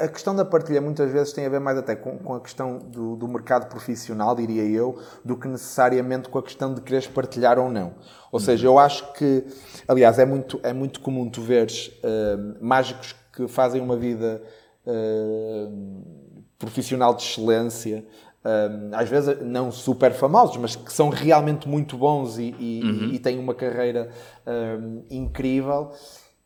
[0.05, 2.79] a, questão da partilha muitas vezes tem a ver mais até com, com a questão
[2.79, 7.59] do, do, mercado profissional, diria eu, do que necessariamente com a questão de quereres partilhar
[7.59, 7.95] ou não.
[8.31, 9.45] Ou seja, eu acho que,
[9.87, 14.43] aliás, é muito, é muito comum tu veres uh, mágicos que fazem uma vida
[14.87, 16.05] uh,
[16.59, 18.05] profissional de excelência
[18.45, 23.11] um, às vezes não super famosos, mas que são realmente muito bons e, e, uhum.
[23.13, 24.11] e têm uma carreira
[24.47, 25.91] um, incrível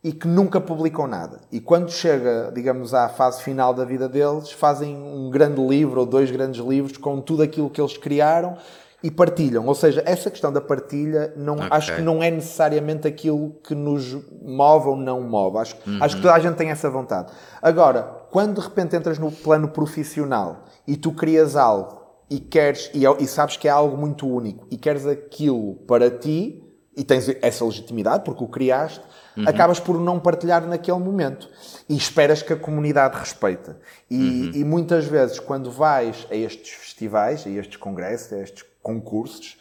[0.03, 1.41] e que nunca publicam nada.
[1.51, 6.07] E quando chega, digamos, à fase final da vida deles, fazem um grande livro ou
[6.07, 8.57] dois grandes livros com tudo aquilo que eles criaram
[9.03, 9.67] e partilham.
[9.67, 11.69] Ou seja, essa questão da partilha não, okay.
[11.71, 15.59] acho que não é necessariamente aquilo que nos move ou não move.
[15.59, 15.99] Acho, uhum.
[16.01, 17.33] acho que toda a gente tem essa vontade.
[17.61, 22.01] Agora, quando de repente entras no plano profissional e tu crias algo
[22.31, 26.11] e queres e, é, e sabes que é algo muito único e queres aquilo para
[26.11, 26.65] ti
[26.97, 29.03] e tens essa legitimidade porque o criaste,
[29.37, 29.45] uhum.
[29.47, 31.49] acabas por não partilhar naquele momento
[31.89, 33.71] e esperas que a comunidade respeite.
[34.11, 34.51] E, uhum.
[34.55, 39.57] e, muitas vezes, quando vais a estes festivais, a estes congressos, a estes concursos,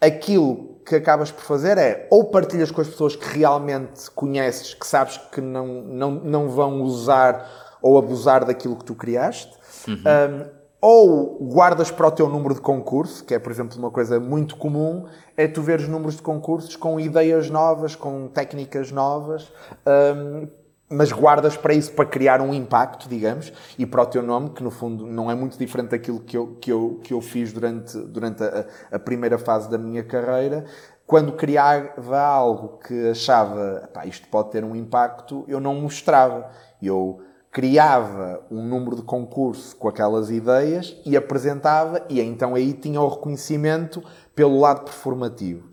[0.00, 4.86] aquilo que acabas por fazer é ou partilhas com as pessoas que realmente conheces, que
[4.86, 7.48] sabes que não, não, não vão usar
[7.80, 9.52] ou abusar daquilo que tu criaste.
[9.86, 9.94] Uhum.
[9.96, 14.18] Um, ou guardas para o teu número de concurso, que é, por exemplo, uma coisa
[14.18, 15.06] muito comum,
[15.36, 19.52] é tu ver os números de concursos com ideias novas, com técnicas novas,
[19.86, 20.48] um,
[20.90, 24.62] mas guardas para isso, para criar um impacto, digamos, e para o teu nome, que
[24.62, 27.96] no fundo não é muito diferente daquilo que eu, que eu, que eu fiz durante,
[27.98, 30.64] durante a, a primeira fase da minha carreira.
[31.06, 36.50] Quando criava algo que achava, isto pode ter um impacto, eu não mostrava.
[36.82, 37.20] Eu
[37.52, 43.06] criava um número de concurso com aquelas ideias e apresentava, e então aí tinha o
[43.06, 44.02] reconhecimento
[44.34, 45.68] pelo lado performativo.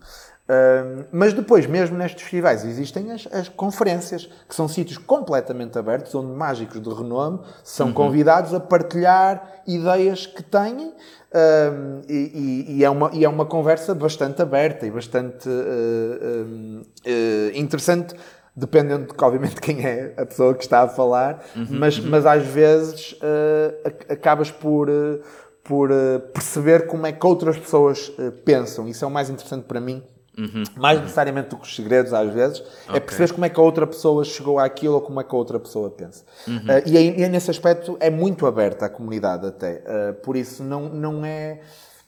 [1.12, 6.32] Mas depois, mesmo nestes festivais, existem as, as, conferências, que são sítios completamente abertos, onde
[6.32, 7.92] mágicos de renome são uhum.
[7.94, 10.92] convidados a partilhar ideias que têm,
[11.32, 17.56] um, e, e, é uma, e é uma conversa bastante aberta e bastante uh, uh,
[17.56, 18.16] interessante
[18.54, 22.10] dependendo de, obviamente, quem é a pessoa que está a falar, uhum, mas, uhum.
[22.10, 25.20] mas às vezes uh, acabas por, uh,
[25.62, 28.12] por uh, perceber como é que outras pessoas
[28.44, 28.88] pensam.
[28.88, 30.02] Isso é o mais interessante para mim.
[30.38, 31.02] Uhum, mais uhum.
[31.02, 32.96] necessariamente do que os segredos, às vezes, é okay.
[32.96, 35.36] é perceber como é que a outra pessoa chegou àquilo ou como é que a
[35.38, 36.24] outra pessoa pensa.
[36.46, 36.62] Uhum.
[36.86, 39.82] e, e nesse aspecto é muito aberta a comunidade, até.
[40.22, 41.60] por isso, não, não é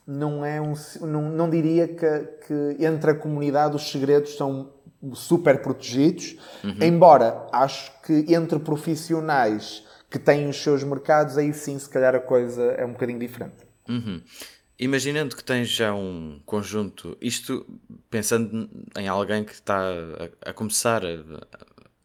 [0.05, 4.69] não é um não, não diria que, que entre a comunidade os segredos são
[5.13, 6.77] super protegidos, uhum.
[6.81, 12.19] embora acho que entre profissionais que têm os seus mercados, aí sim, se calhar a
[12.19, 13.65] coisa é um bocadinho diferente.
[13.89, 14.21] Uhum.
[14.79, 17.65] Imaginando que tens já um conjunto, isto
[18.09, 21.15] pensando em alguém que está a, a começar a,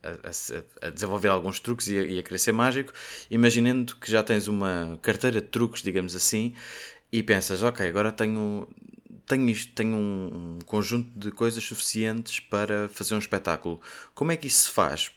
[0.02, 2.92] a, a, desenvolver alguns truques e a, e a querer ser mágico,
[3.30, 6.54] imaginando que já tens uma carteira de truques, digamos assim,
[7.10, 8.68] e pensas, ok, agora tenho,
[9.28, 13.80] tenho, isto, tenho um, conjunto de coisas suficientes para fazer um espetáculo.
[14.14, 15.10] Como é que isso se faz?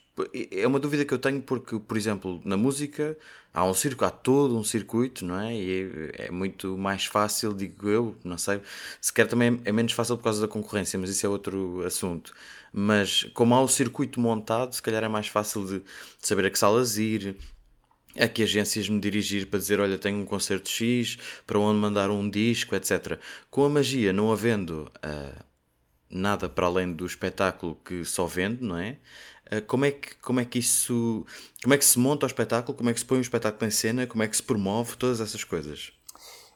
[0.51, 3.17] É uma dúvida que eu tenho porque, por exemplo, na música
[3.53, 5.55] há um circo, há todo um circuito, não é?
[5.55, 8.61] E é, é muito mais fácil, digo eu, não sei.
[8.99, 12.33] Se quer também é menos fácil por causa da concorrência, mas isso é outro assunto.
[12.73, 15.85] Mas como há o circuito montado, se calhar é mais fácil de, de
[16.19, 17.35] saber a que salas ir,
[18.17, 22.09] a que agências me dirigir para dizer, olha, tenho um concerto X, para onde mandar
[22.09, 23.19] um disco, etc.
[23.49, 25.43] Com a magia não havendo uh,
[26.09, 28.97] nada para além do espetáculo que só vende, não é?
[29.51, 31.25] Uh, como é que como é que isso
[31.61, 33.71] como é que se monta o espetáculo como é que se põe o espetáculo em
[33.71, 35.91] cena como é que se promove todas essas coisas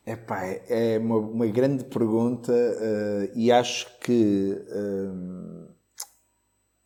[0.07, 4.55] Epá, é uma, uma grande pergunta uh, e acho que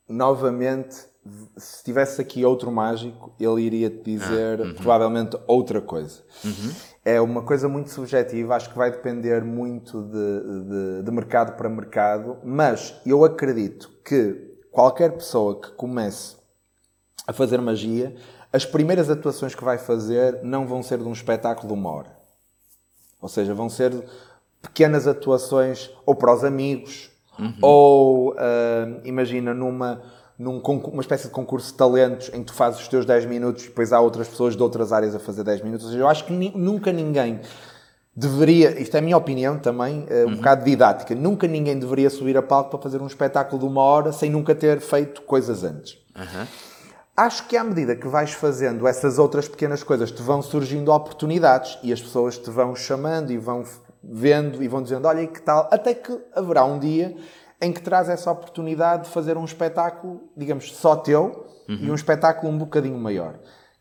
[0.07, 1.05] novamente
[1.58, 4.74] se tivesse aqui outro mágico, ele iria te dizer ah, uhum.
[4.74, 6.22] provavelmente outra coisa.
[6.44, 6.72] Uhum.
[7.04, 11.70] É uma coisa muito subjetiva, acho que vai depender muito de, de, de, mercado para
[11.70, 16.38] mercado, mas eu acredito que qualquer pessoa que comece
[17.26, 18.16] a fazer magia,
[18.52, 22.18] as primeiras atuações que vai fazer não vão ser de um espetáculo de uma hora.
[23.22, 23.94] Ou seja, vão ser
[24.62, 27.58] pequenas atuações ou para os amigos, uhum.
[27.62, 30.02] ou uh, imagina numa
[30.40, 33.66] num uma espécie de concurso de talentos em que tu fazes os teus 10 minutos
[33.66, 35.88] e depois há outras pessoas de outras áreas a fazer 10 minutos.
[35.88, 37.42] Ou seja, eu acho que ni nunca ninguém
[38.16, 40.36] deveria, isto é a minha opinião também, uh, um uhum.
[40.38, 44.14] bocado didática, nunca ninguém deveria subir a palco para fazer um espetáculo de uma hora
[44.14, 45.98] sem nunca ter feito coisas antes.
[46.16, 46.48] Uhum.
[47.18, 51.78] Acho que à medida que vais fazendo essas outras pequenas coisas, te vão surgindo oportunidades
[51.84, 53.66] e as pessoas te vão chamando e vão
[54.02, 55.68] vendo e vão dizendo: Olha, e que tal?
[55.70, 57.14] Até que haverá um dia
[57.62, 61.80] em que traz essa oportunidade de fazer um espetáculo, digamos, só teu uhum.
[61.82, 63.36] e um espetáculo um bocadinho maior.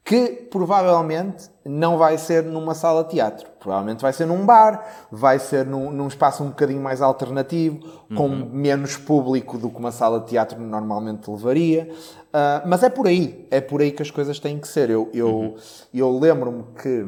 [0.05, 5.39] Que provavelmente não vai ser numa sala de teatro, provavelmente vai ser num bar, vai
[5.39, 7.81] ser num, num espaço um bocadinho mais alternativo,
[8.17, 8.49] com uhum.
[8.51, 11.91] menos público do que uma sala de teatro normalmente levaria.
[12.29, 14.89] Uh, mas é por aí, é por aí que as coisas têm que ser.
[14.89, 15.57] Eu, eu, uhum.
[15.93, 17.07] eu lembro-me que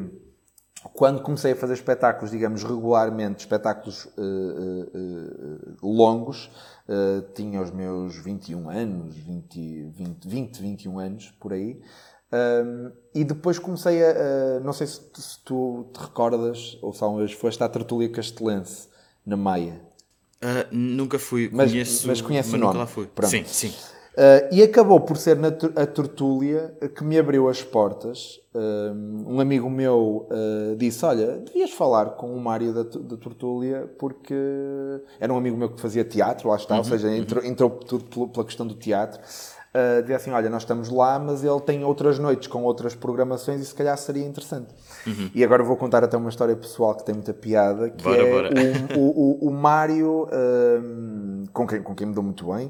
[0.89, 6.49] quando comecei a fazer espetáculos, digamos, regularmente, espetáculos uh, uh, uh, longos,
[7.35, 11.79] tinha os meus 21 anos, 20, 20, 20 21 anos, por aí.
[12.33, 14.59] Um, e depois comecei a.
[14.61, 18.89] não sei se, se, tu te recordas, ou se alguma vez foste à Tertúlia Castelense,
[19.25, 19.81] na Maia.
[20.71, 22.79] nunca fui, mas, conheço, mas conheço mas o nome.
[22.79, 23.05] Lá fui.
[23.05, 23.29] Pronto.
[23.29, 23.73] Sim, sim.
[24.11, 28.41] Uh, e acabou por ser na, a tertúlia que me abriu as portas.
[28.53, 33.89] Uh, um amigo meu uh, disse: Olha, devias falar com o Mário da, da Tertúlia,
[33.97, 34.35] porque
[35.17, 37.15] era um amigo meu que fazia teatro, lá está, uhum, ou seja, uhum.
[37.15, 39.21] entrou, entrou, tudo pela questão do teatro.
[39.73, 43.61] Uh, dizia assim: Olha, nós estamos lá, mas ele tem outras noites com outras programações
[43.61, 44.75] e se calhar seria interessante.
[45.07, 45.31] Uhum.
[45.33, 48.29] E agora vou contar até uma história pessoal que tem muita piada, que bora, é
[48.29, 48.49] bora.
[48.93, 50.27] O, o, o, o Mário,
[51.53, 52.69] com, quem, com quem me dou muito bem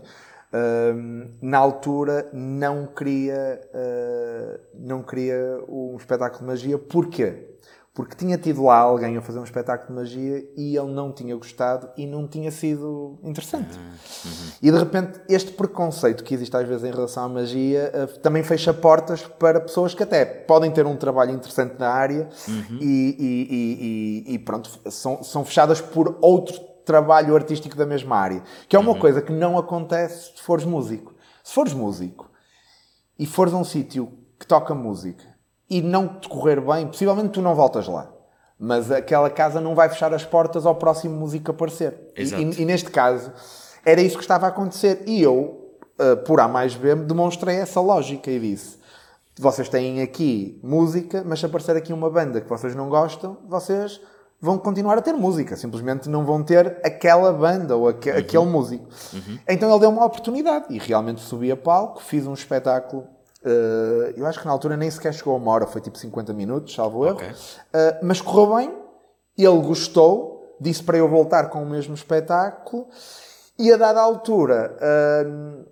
[1.42, 6.78] na altura não queria, uh, não queria um espetáculo de magia.
[6.78, 7.48] Porquê?
[7.94, 11.36] Porque tinha tido lá alguém a fazer um espetáculo de magia e ele não tinha
[11.36, 13.78] gostado e não tinha sido interessante.
[13.78, 14.32] Uhum.
[14.62, 18.44] E de repente, este preconceito que existe às vezes em relação à magia uh, também
[18.44, 22.78] fecha portas para pessoas que até podem ter um trabalho interessante na área uhum.
[22.80, 26.62] e, e, e, e, pronto, são, são fechadas por outros
[26.92, 28.44] trabalho artístico da mesma área.
[28.68, 29.00] Que é uma uhum.
[29.00, 31.14] coisa que não acontece se fores músico.
[31.42, 32.30] Se fores músico
[33.18, 35.24] e fores a um sítio que toca música
[35.70, 38.12] e não te correr bem, possivelmente tu não voltas lá.
[38.60, 42.12] Mas aquela casa não vai fechar as portas ao próximo músico aparecer.
[42.16, 42.42] Exato.
[42.42, 43.32] E, e, neste caso,
[43.86, 45.02] era isso que estava a acontecer.
[45.08, 48.78] E eu, uh, por A mais B, demonstrei essa lógica e disse:
[49.40, 54.00] vocês têm aqui música, mas se aparecer aqui uma banda que vocês não gostam, vocês
[54.42, 58.18] vão continuar a ter música, simplesmente não vão ter aquela banda ou aque, uhum.
[58.18, 58.88] aquele músico.
[59.14, 59.40] Uhum.
[59.48, 63.04] Então ele deu uma oportunidade e realmente subi a palco, fiz um espetáculo.
[63.44, 66.34] Uh, eu acho que na altura nem sequer chegou a uma hora, foi tipo 50
[66.34, 67.18] minutos, salvo erro.
[67.18, 67.30] Okay.
[67.30, 68.76] Uh, mas correu bem,
[69.38, 72.88] ele gostou, disse para eu voltar com o mesmo espetáculo
[73.60, 74.76] e a dada altura.
[74.78, 75.71] Uh,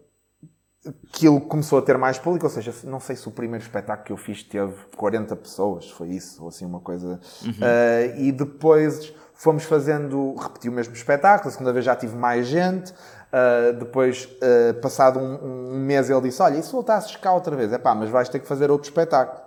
[1.08, 4.12] aquilo começou a ter mais público, ou seja, não sei se o primeiro espetáculo que
[4.12, 7.20] eu fiz teve 40 pessoas, foi isso, ou assim uma coisa.
[7.44, 7.52] Uhum.
[7.52, 12.48] Uh, e depois fomos fazendo, repeti o mesmo espetáculo, a segunda vez já tive mais
[12.48, 12.92] gente.
[12.92, 17.56] Uh, depois, uh, passado um, um, mês, ele disse: Olha, e se voltasses cá outra
[17.56, 17.72] vez?
[17.72, 19.40] É pá, mas vais ter que fazer outro espetáculo.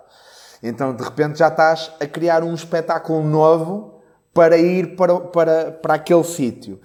[0.63, 4.01] Então, de repente, já estás a criar um espetáculo novo
[4.33, 6.79] para ir para, para, para aquele sítio.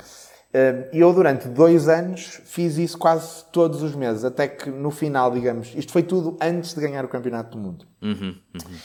[0.93, 5.31] E eu, durante dois anos, fiz isso quase todos os meses, até que no final,
[5.31, 7.87] digamos, isto foi tudo antes de ganhar o Campeonato do Mundo.
[8.01, 8.77] Uhum, uhum.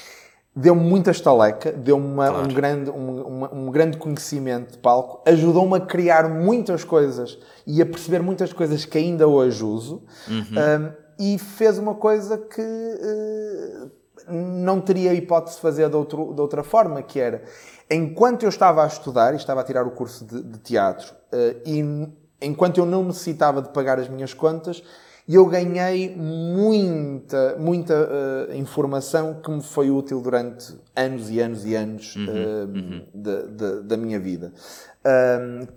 [0.55, 2.43] Deu-me muita estaleca, deu-me claro.
[2.43, 7.85] um, grande, um, um, grande conhecimento de palco, ajudou-me a criar muitas coisas e a
[7.85, 10.43] perceber muitas coisas que ainda hoje uso, uhum.
[10.85, 13.91] um, e fez uma coisa que uh,
[14.31, 17.43] não teria hipótese de fazer de, outro, de outra forma, que era
[17.89, 21.61] enquanto eu estava a estudar e estava a tirar o curso de, de teatro, uh,
[21.65, 22.07] e
[22.41, 24.83] enquanto eu não necessitava de pagar as minhas contas,
[25.27, 31.75] eu ganhei muita, muita uh, informação que me foi útil durante anos e anos e
[31.75, 33.07] anos uhum, uh, uhum.
[33.13, 34.51] De, da minha vida.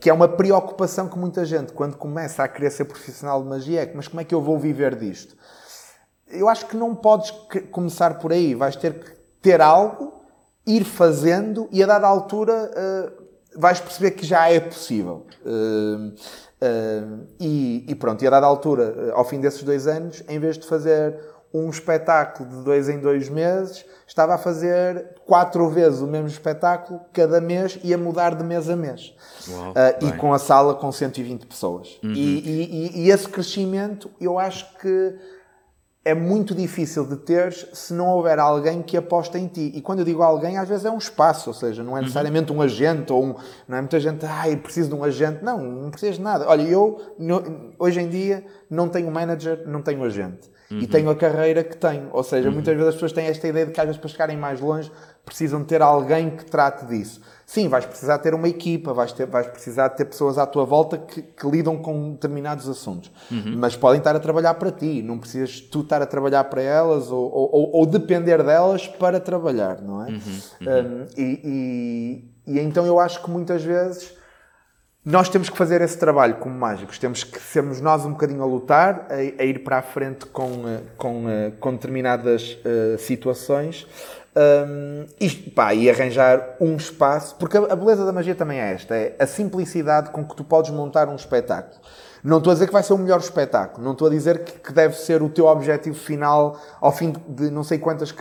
[0.01, 3.83] que é uma preocupação que muita gente, quando começa a querer ser profissional de magia,
[3.83, 5.37] é mas como é que eu vou viver disto?
[6.29, 7.31] Eu acho que não podes
[7.71, 8.53] começar por aí.
[8.53, 10.16] Vais ter que ter algo
[10.67, 15.27] ir fazendo e a dada altura uh, vais perceber que já é possível.
[15.45, 20.39] Uh, uh, e, e, pronto, e a dada altura, ao fim desses dois anos, em
[20.39, 21.19] vez de fazer
[21.55, 27.01] um espetáculo de dois em dois meses, estava a fazer quatro vezes o mesmo espetáculo
[27.13, 29.15] cada mês e a mudar de mês a mês.
[29.49, 31.99] Uau, e com a sala com 120 pessoas.
[32.03, 32.13] Uhum.
[32.13, 35.15] E, e, e esse crescimento, eu acho que
[36.07, 39.73] é muito difícil de ter se não houver alguém que aposta em ti.
[39.75, 42.53] E quando eu digo alguém, às vezes é um espaço, ou seja, não é necessariamente
[42.53, 43.35] um agente ou um,
[43.67, 45.43] não é muita gente, ai, preciso de um agente.
[45.43, 46.47] Não, não precisas de nada.
[46.49, 47.01] Olha, eu
[47.77, 50.49] hoje em dia não tenho manager, não tenho agente.
[50.71, 50.79] Uhum.
[50.79, 52.09] E tenho a carreira que tenho.
[52.13, 52.55] Ou seja, uhum.
[52.55, 54.93] muitas vezes as pessoas têm esta ideia de que às vezes para chegarem mais longe
[55.25, 57.21] precisam ter alguém que trate disso.
[57.47, 60.99] Sim, vais precisar ter uma equipa, vais, ter, vais precisar ter pessoas à tua volta
[60.99, 63.09] que, que lidam com determinados assuntos.
[63.31, 63.55] Uhum.
[63.57, 67.09] Mas podem estar a trabalhar para ti, não precisas tu estar a trabalhar para elas
[67.09, 70.11] ou, ou, ou depender delas para trabalhar, não é?
[70.11, 70.19] Uhum.
[70.61, 70.67] Uhum.
[70.67, 74.13] Um, e, e, e então eu acho que muitas vezes
[75.05, 76.99] nós temos que fazer esse trabalho como mágicos.
[76.99, 80.81] Temos que sermos nós um bocadinho a lutar, a, a ir para a frente com,
[80.97, 81.27] com,
[81.61, 83.87] com determinadas uh, situações
[84.37, 88.75] Um, e, pá, e arranjar um espaço, porque a, a beleza da magia também é
[88.75, 91.81] esta, é a simplicidade com que tu podes montar um espetáculo.
[92.23, 94.59] Não estou a dizer que vai ser o melhor espetáculo, não estou a dizer que,
[94.59, 98.15] que deve ser o teu objetivo final ao fim de, de não sei quantos uh,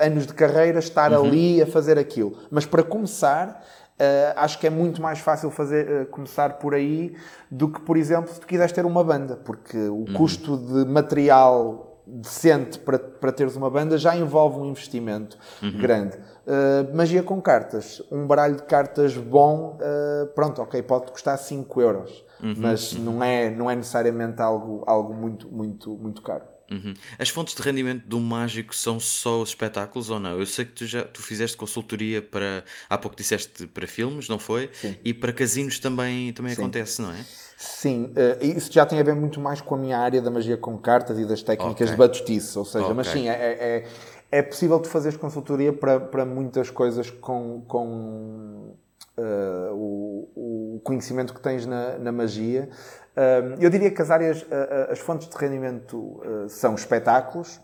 [0.00, 1.26] anos de carreira estar uhum.
[1.26, 2.34] ali a fazer aquilo.
[2.50, 3.62] Mas para começar,
[4.00, 7.16] Uh, acho que é muito mais fácil fazer, uh, começar por aí
[7.50, 10.14] do que, por exemplo, se tu quiseres ter uma banda, porque o uhum.
[10.14, 15.78] custo de material decente para, para teres uma banda já envolve um investimento uhum.
[15.78, 16.16] grande.
[16.16, 18.02] Uh, magia com cartas.
[18.10, 19.78] Um baralho de cartas bom,
[20.34, 22.54] pronto, ok, pode custar 5 euros, uhum.
[22.56, 23.04] mas uhum.
[23.04, 26.44] não é, não é necessariamente algo, algo muito, muito, muito caro.
[26.70, 26.92] Uhum.
[27.18, 30.38] As fontes de rendimento do mágico são só os espetáculos ou não?
[30.38, 32.62] Eu sei que tu já tu fizeste consultoria para.
[32.90, 34.70] Há pouco disseste para filmes, não foi?
[34.74, 34.94] Sim.
[35.02, 37.24] E para casinos também, também acontece, não é?
[37.60, 40.56] Sim, uh, isso já tem a ver muito mais com a minha área da magia
[40.56, 41.86] com cartas e das técnicas okay.
[41.88, 42.56] de batustice.
[42.56, 42.94] Ou seja, okay.
[42.94, 43.84] mas sim, é, é,
[44.30, 47.64] é, possível tu fazeres consultoria para, para muitas coisas com.
[47.66, 48.76] com
[49.18, 52.68] uh, o, o conhecimento que tens na, na magia.
[53.58, 54.46] Eu diria que as áreas,
[54.88, 57.60] as fontes de rendimento são espetáculos,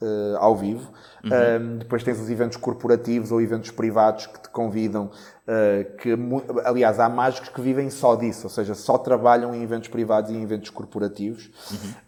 [0.00, 0.92] Uh, ao vivo.
[1.24, 1.78] Uhum.
[1.78, 6.16] depois tens os eventos corporativos ou eventos privados que te convidam, uh, que,
[6.64, 10.34] aliás, há mágicos que vivem só disso, ou seja, só trabalham em eventos privados e
[10.34, 11.50] em eventos corporativos.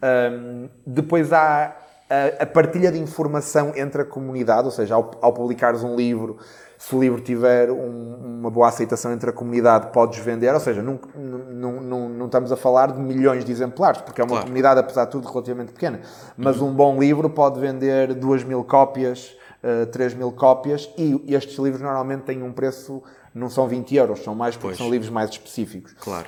[0.00, 0.68] Uhum.
[0.86, 1.76] depois há
[2.10, 6.38] a, a, partilha de informação entre a comunidade, ou seja, ao, ao publicares um livro,
[6.80, 10.54] se o livro tiver um, uma boa aceitação entre a comunidade, podes vender.
[10.54, 14.24] Ou seja, não, não, não, não, estamos a falar de milhões de exemplares, porque é
[14.24, 14.44] uma claro.
[14.44, 16.00] comunidade, apesar de tudo, relativamente pequena.
[16.38, 16.68] Mas uhum.
[16.68, 21.58] um bom livro pode vender 2 mil cópias, uh, eh, 3 mil cópias, e estes
[21.58, 23.02] livros normalmente têm um preço
[23.34, 24.78] não são 20 euros, são mais porque pois.
[24.78, 25.94] são livros mais específicos.
[26.00, 26.26] Claro.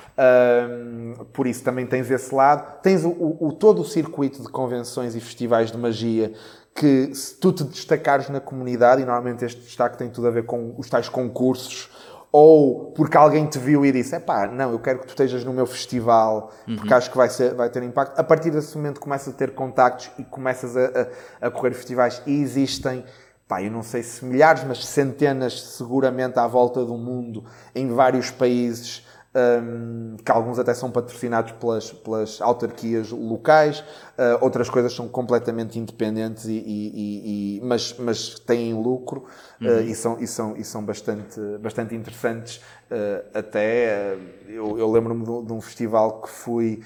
[1.33, 2.79] Por isso também tens esse lado.
[2.81, 6.31] Tens o, o, o, todo o circuito de convenções e festivais de magia
[6.75, 10.45] que se tu te destacares na comunidade, e normalmente este destaque tem tudo a ver
[10.45, 11.89] com os tais concursos,
[12.31, 15.53] ou porque alguém te viu e disse, pá, não, eu quero que tu estejas no
[15.53, 16.77] meu festival, uhum.
[16.77, 18.19] porque acho que vai, ser, vai ter impacto.
[18.19, 21.09] A partir desse momento começas a ter contactos e começas a,
[21.41, 23.05] a, a correr festivais e existem,
[23.47, 27.43] pá, eu não sei se milhares, mas centenas seguramente à volta do mundo,
[27.75, 29.05] em vários países,
[29.35, 35.79] um, que alguns até são patrocinados pelas, pelas autarquias locais, uh, outras coisas são completamente
[35.79, 39.25] independentes, e, e, e, mas, mas têm lucro
[39.61, 39.77] uh, uhum.
[39.77, 42.57] uh, e são, e são, e são bastante, bastante interessantes.
[42.91, 44.15] Uh, até
[44.47, 46.81] eu, eu lembro-me de, de, um festival que fui,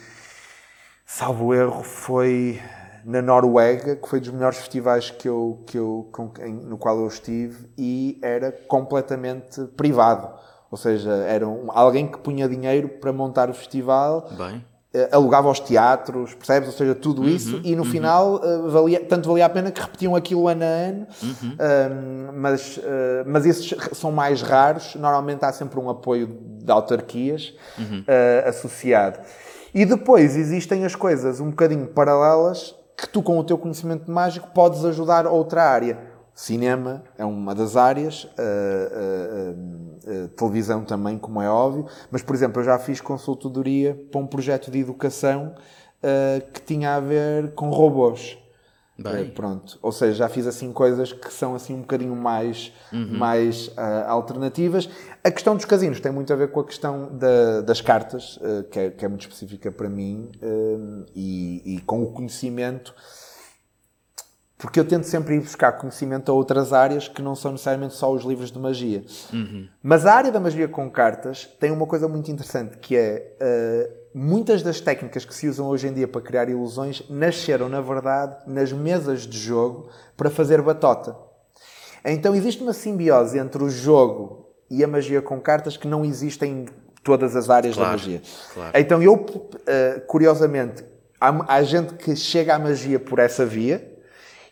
[1.05, 2.61] salvo erro, foi
[3.03, 6.97] na Noruega, que foi dos melhores festivais que eu, que eu, com, em, no qual
[6.99, 13.11] eu estive, e era completamente privado ou seja, era um, alguém que punha dinheiro para
[13.13, 14.29] montar o festival.
[14.37, 14.65] Bem.
[14.95, 16.69] Uh, alugava os teatros, percebes?
[16.69, 17.89] Ou seja, tudo uhum, isso, e no uhum.
[17.89, 21.51] final uh, valia, tanto valia a pena que repetiam aquilo ano a ano, uhum.
[21.51, 22.79] uh, mas,
[23.25, 24.95] mas esses são mais raros.
[24.95, 28.03] Normalmente há sempre um apoio de autarquias uhum.
[28.45, 29.19] associado.
[29.73, 34.49] E depois existem as coisas um bocadinho paralelas que tu, com o teu conhecimento mágico,
[34.53, 35.99] podes ajudar outra área.
[36.39, 38.27] Cinema é uma das áreas,
[40.35, 44.69] televisão também, como é óbvio, mas, por exemplo, eu já fiz consultoria para um projeto
[44.69, 45.55] de educação
[46.53, 48.37] que tinha a ver com robôs.
[48.99, 49.29] Bem.
[49.29, 53.15] pronto, ou seja, já fiz assim coisas que são assim um bocadinho mais, uhum.
[53.15, 54.89] mais uh, alternativas.
[55.23, 58.63] A questão dos casinos tem muito a ver com a questão da, das cartas, uh,
[58.71, 62.95] que, é, que, é, muito específica para mim, uh, e, e, com o conhecimento
[64.57, 68.11] porque eu tento sempre ir buscar conhecimento a outras áreas que não são necessariamente só
[68.11, 69.03] os livros de magia.
[69.31, 69.67] Uhum.
[69.83, 74.17] Mas a área da magia com cartas tem uma coisa muito interessante que é uh,
[74.17, 78.35] muitas das técnicas que se usam hoje em dia para criar ilusões nasceram, na verdade,
[78.47, 81.15] nas mesas de jogo para fazer batota.
[82.03, 86.45] Então existe uma simbiose entre o jogo e a magia com cartas que não existe
[86.45, 86.65] em
[87.03, 88.21] todas as áreas claro, da magia.
[88.55, 88.71] Claro.
[88.75, 90.83] Então eu, uh, curiosamente,
[91.21, 93.96] há, há gente que chega à magia por essa via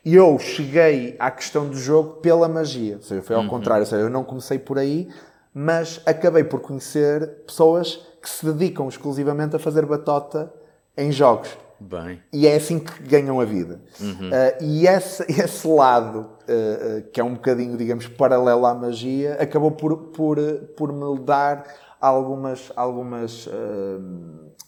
[0.06, 2.97] e eu cheguei à questão do jogo pela magia.
[2.97, 3.49] Ou seja, foi ao uhum.
[3.49, 3.82] contrário.
[3.82, 5.10] Ou seja, eu não comecei por aí,
[5.51, 10.53] mas acabei por conhecer pessoas que se dedicam exclusivamente a fazer batota
[10.95, 11.58] em jogos.
[11.80, 12.22] Bem.
[12.32, 13.82] E é assim que ganham a vida.
[13.99, 14.30] Uhum.
[14.30, 19.34] Uh, e esse, esse lado, uh, uh, que é um bocadinho, digamos, paralelo à magia,
[19.41, 20.38] acabou por, por,
[20.78, 21.66] por me dar
[21.99, 23.49] algumas, algumas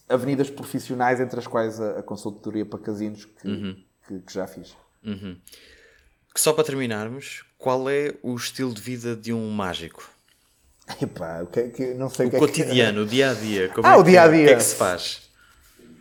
[0.08, 3.76] avenidas profissionais, entre as quais a, a consultoria para casinos que, uhum.
[4.06, 4.76] que, que já fiz.
[5.04, 5.36] Uhum.
[6.34, 10.08] Só para terminarmos, qual é o estilo de vida de um mágico?
[11.02, 13.08] Epá, o que, é que, não sei o, o que cotidiano, é que...
[13.08, 13.68] o dia a dia.
[13.68, 14.42] Como ah, é o dia a dia.
[14.42, 15.28] O que é que se faz?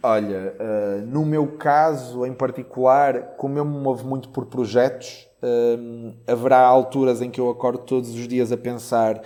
[0.02, 6.14] Olha, uh, no meu caso em particular, como eu me movo muito por projetos, uh,
[6.28, 9.22] haverá alturas em que eu acordo todos os dias a pensar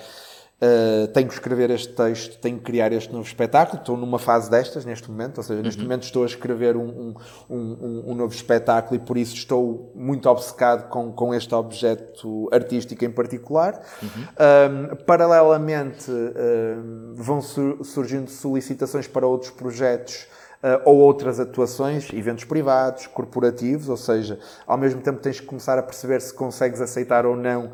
[0.63, 3.79] Uh, tenho que escrever este texto, tenho que criar este novo espetáculo.
[3.79, 5.87] Estou numa fase destas neste momento, ou seja, neste uhum.
[5.87, 7.15] momento estou a escrever um, um,
[7.49, 13.03] um, um, novo espetáculo e por isso estou muito obcecado com, com este objeto artístico
[13.03, 13.81] em particular.
[14.03, 14.95] Uhum.
[15.07, 16.11] paralelamente,
[17.15, 20.27] vão sur surgindo solicitações para outros projetos.
[20.61, 24.37] Uh, ou outras atuações, eventos privados, corporativos, ou seja,
[24.67, 27.71] ao mesmo tempo tens que começar a perceber se consegues aceitar ou não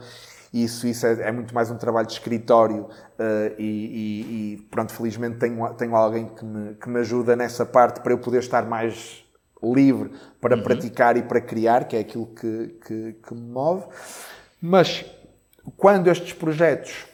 [0.64, 4.94] isso, isso é, é, muito mais um trabalho de escritório uh, e, e, e, pronto,
[4.94, 8.66] felizmente tenho, tenho alguém que me, que me ajuda nessa parte para eu poder estar
[8.66, 9.26] mais
[9.64, 10.64] livre para uhum.
[10.64, 13.86] praticar e para criar, que é aquilo que, que, que me move.
[14.62, 15.06] Mas
[15.76, 17.06] quando estes projetos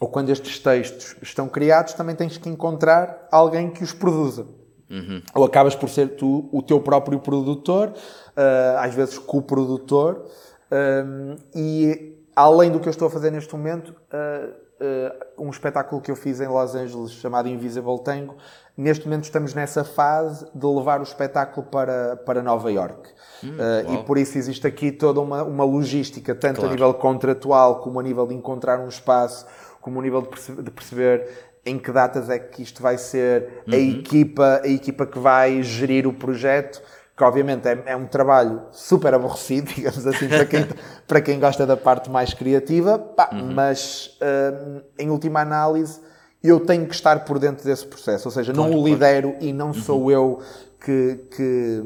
[0.00, 4.46] ou quando estes textos estão criados, também tens que encontrar alguém que os produza.
[4.90, 5.22] Uhum.
[5.32, 10.26] Ou acabas por ser tu o teu próprio produtor, uh, às vezes co-produtor,
[10.72, 14.50] um, e além do que eu estou a fazer neste momento, uh,
[14.82, 18.36] uh, um espetáculo que eu fiz em Los Angeles chamado Invisible Tango,
[18.76, 23.10] neste momento estamos nessa fase de levar o espetáculo para, para Nova York.
[23.44, 26.70] Hum, uh, e por isso existe aqui toda uma, uma logística, tanto claro.
[26.70, 29.46] a nível contratual, como a nível de encontrar um espaço,
[29.80, 31.28] como a nível de, perce de perceber
[31.64, 33.74] em que datas é que isto vai ser uhum.
[33.74, 36.82] a equipa, a equipa que vai gerir o projeto
[37.16, 40.66] que obviamente é, é, um trabalho super aborrecido, digamos assim, para quem,
[41.06, 43.52] para quem gosta da parte mais criativa, pá, uhum.
[43.52, 46.00] mas hum, em última análise
[46.42, 49.44] eu tenho que estar por dentro desse processo, ou seja, claro, não o lidero claro.
[49.44, 49.74] e não uhum.
[49.74, 50.40] sou eu
[50.84, 51.82] que, que,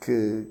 [0.00, 0.48] que,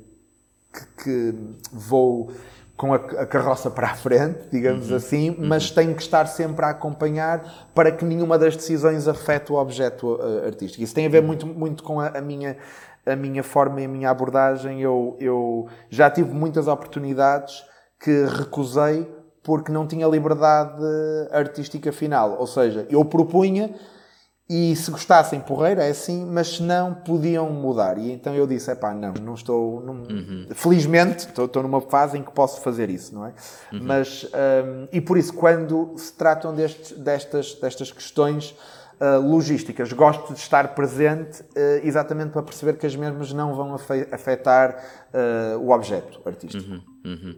[1.04, 1.36] que,
[1.74, 2.32] vou
[2.78, 4.96] com a, a, carroça para a frente, digamos uhum.
[4.96, 5.76] assim, mas uhum.
[5.76, 10.46] tenho que estar sempre a acompanhar para que nenhuma das decisões afete o objeto uh,
[10.46, 10.84] artístico.
[10.84, 11.28] Isso tem a ver uhum.
[11.28, 12.56] muito, muito com a, a minha
[13.12, 14.82] a minha forma e a minha abordagem.
[14.82, 17.64] Eu, eu já tive muitas oportunidades
[18.00, 19.08] que recusei
[19.44, 20.84] porque não tinha liberdade
[21.32, 22.38] artística final.
[22.40, 23.74] Ou seja, eu propunha
[24.50, 27.98] e se gostassem porreira, é assim, mas se não, podiam mudar.
[27.98, 29.82] E então eu disse, é pá, não, não estou...
[29.82, 29.94] Não...
[29.94, 30.48] Uhum.
[30.52, 33.34] Felizmente, estou, estou, numa fase em que posso fazer isso, não é?
[33.74, 33.80] Uhum.
[33.82, 38.56] Mas, um, e por isso, quando se tratam destes, destas, destas questões
[39.00, 39.92] uh, logísticas.
[39.94, 43.76] Gosto de estar presente uh, exatamente para perceber que as mesmas não vão
[44.12, 44.84] afetar
[45.14, 46.70] uh, o objeto artístico.
[46.70, 47.36] Uhum, uhum.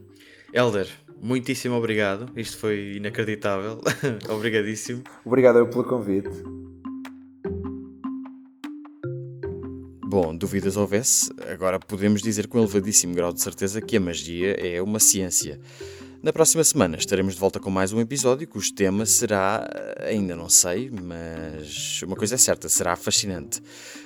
[0.54, 0.88] Elder,
[1.22, 2.32] muitíssimo obrigado.
[2.36, 3.82] Isto foi inacreditável.
[4.30, 5.04] Obrigadíssimo.
[5.26, 6.30] Obrigado eu pelo convite.
[10.12, 14.82] Bom, dúvidas houvesse, agora podemos dizer com elevadíssimo grau de certeza que a magia é
[14.82, 15.60] uma ciência.
[16.22, 19.66] Na próxima semana estaremos de volta com mais um episódio cujo tema será,
[20.06, 23.62] ainda não sei, mas uma coisa é certa, será fascinante.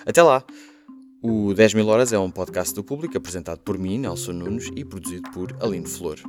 [0.06, 0.46] Até lá!
[1.24, 4.86] O 10 mil horas é um podcast do público apresentado por mim, Nelson Nunes, e
[4.86, 6.20] produzido por Aline Flor.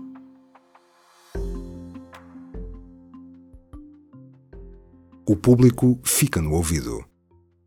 [5.27, 7.05] O público fica no ouvido.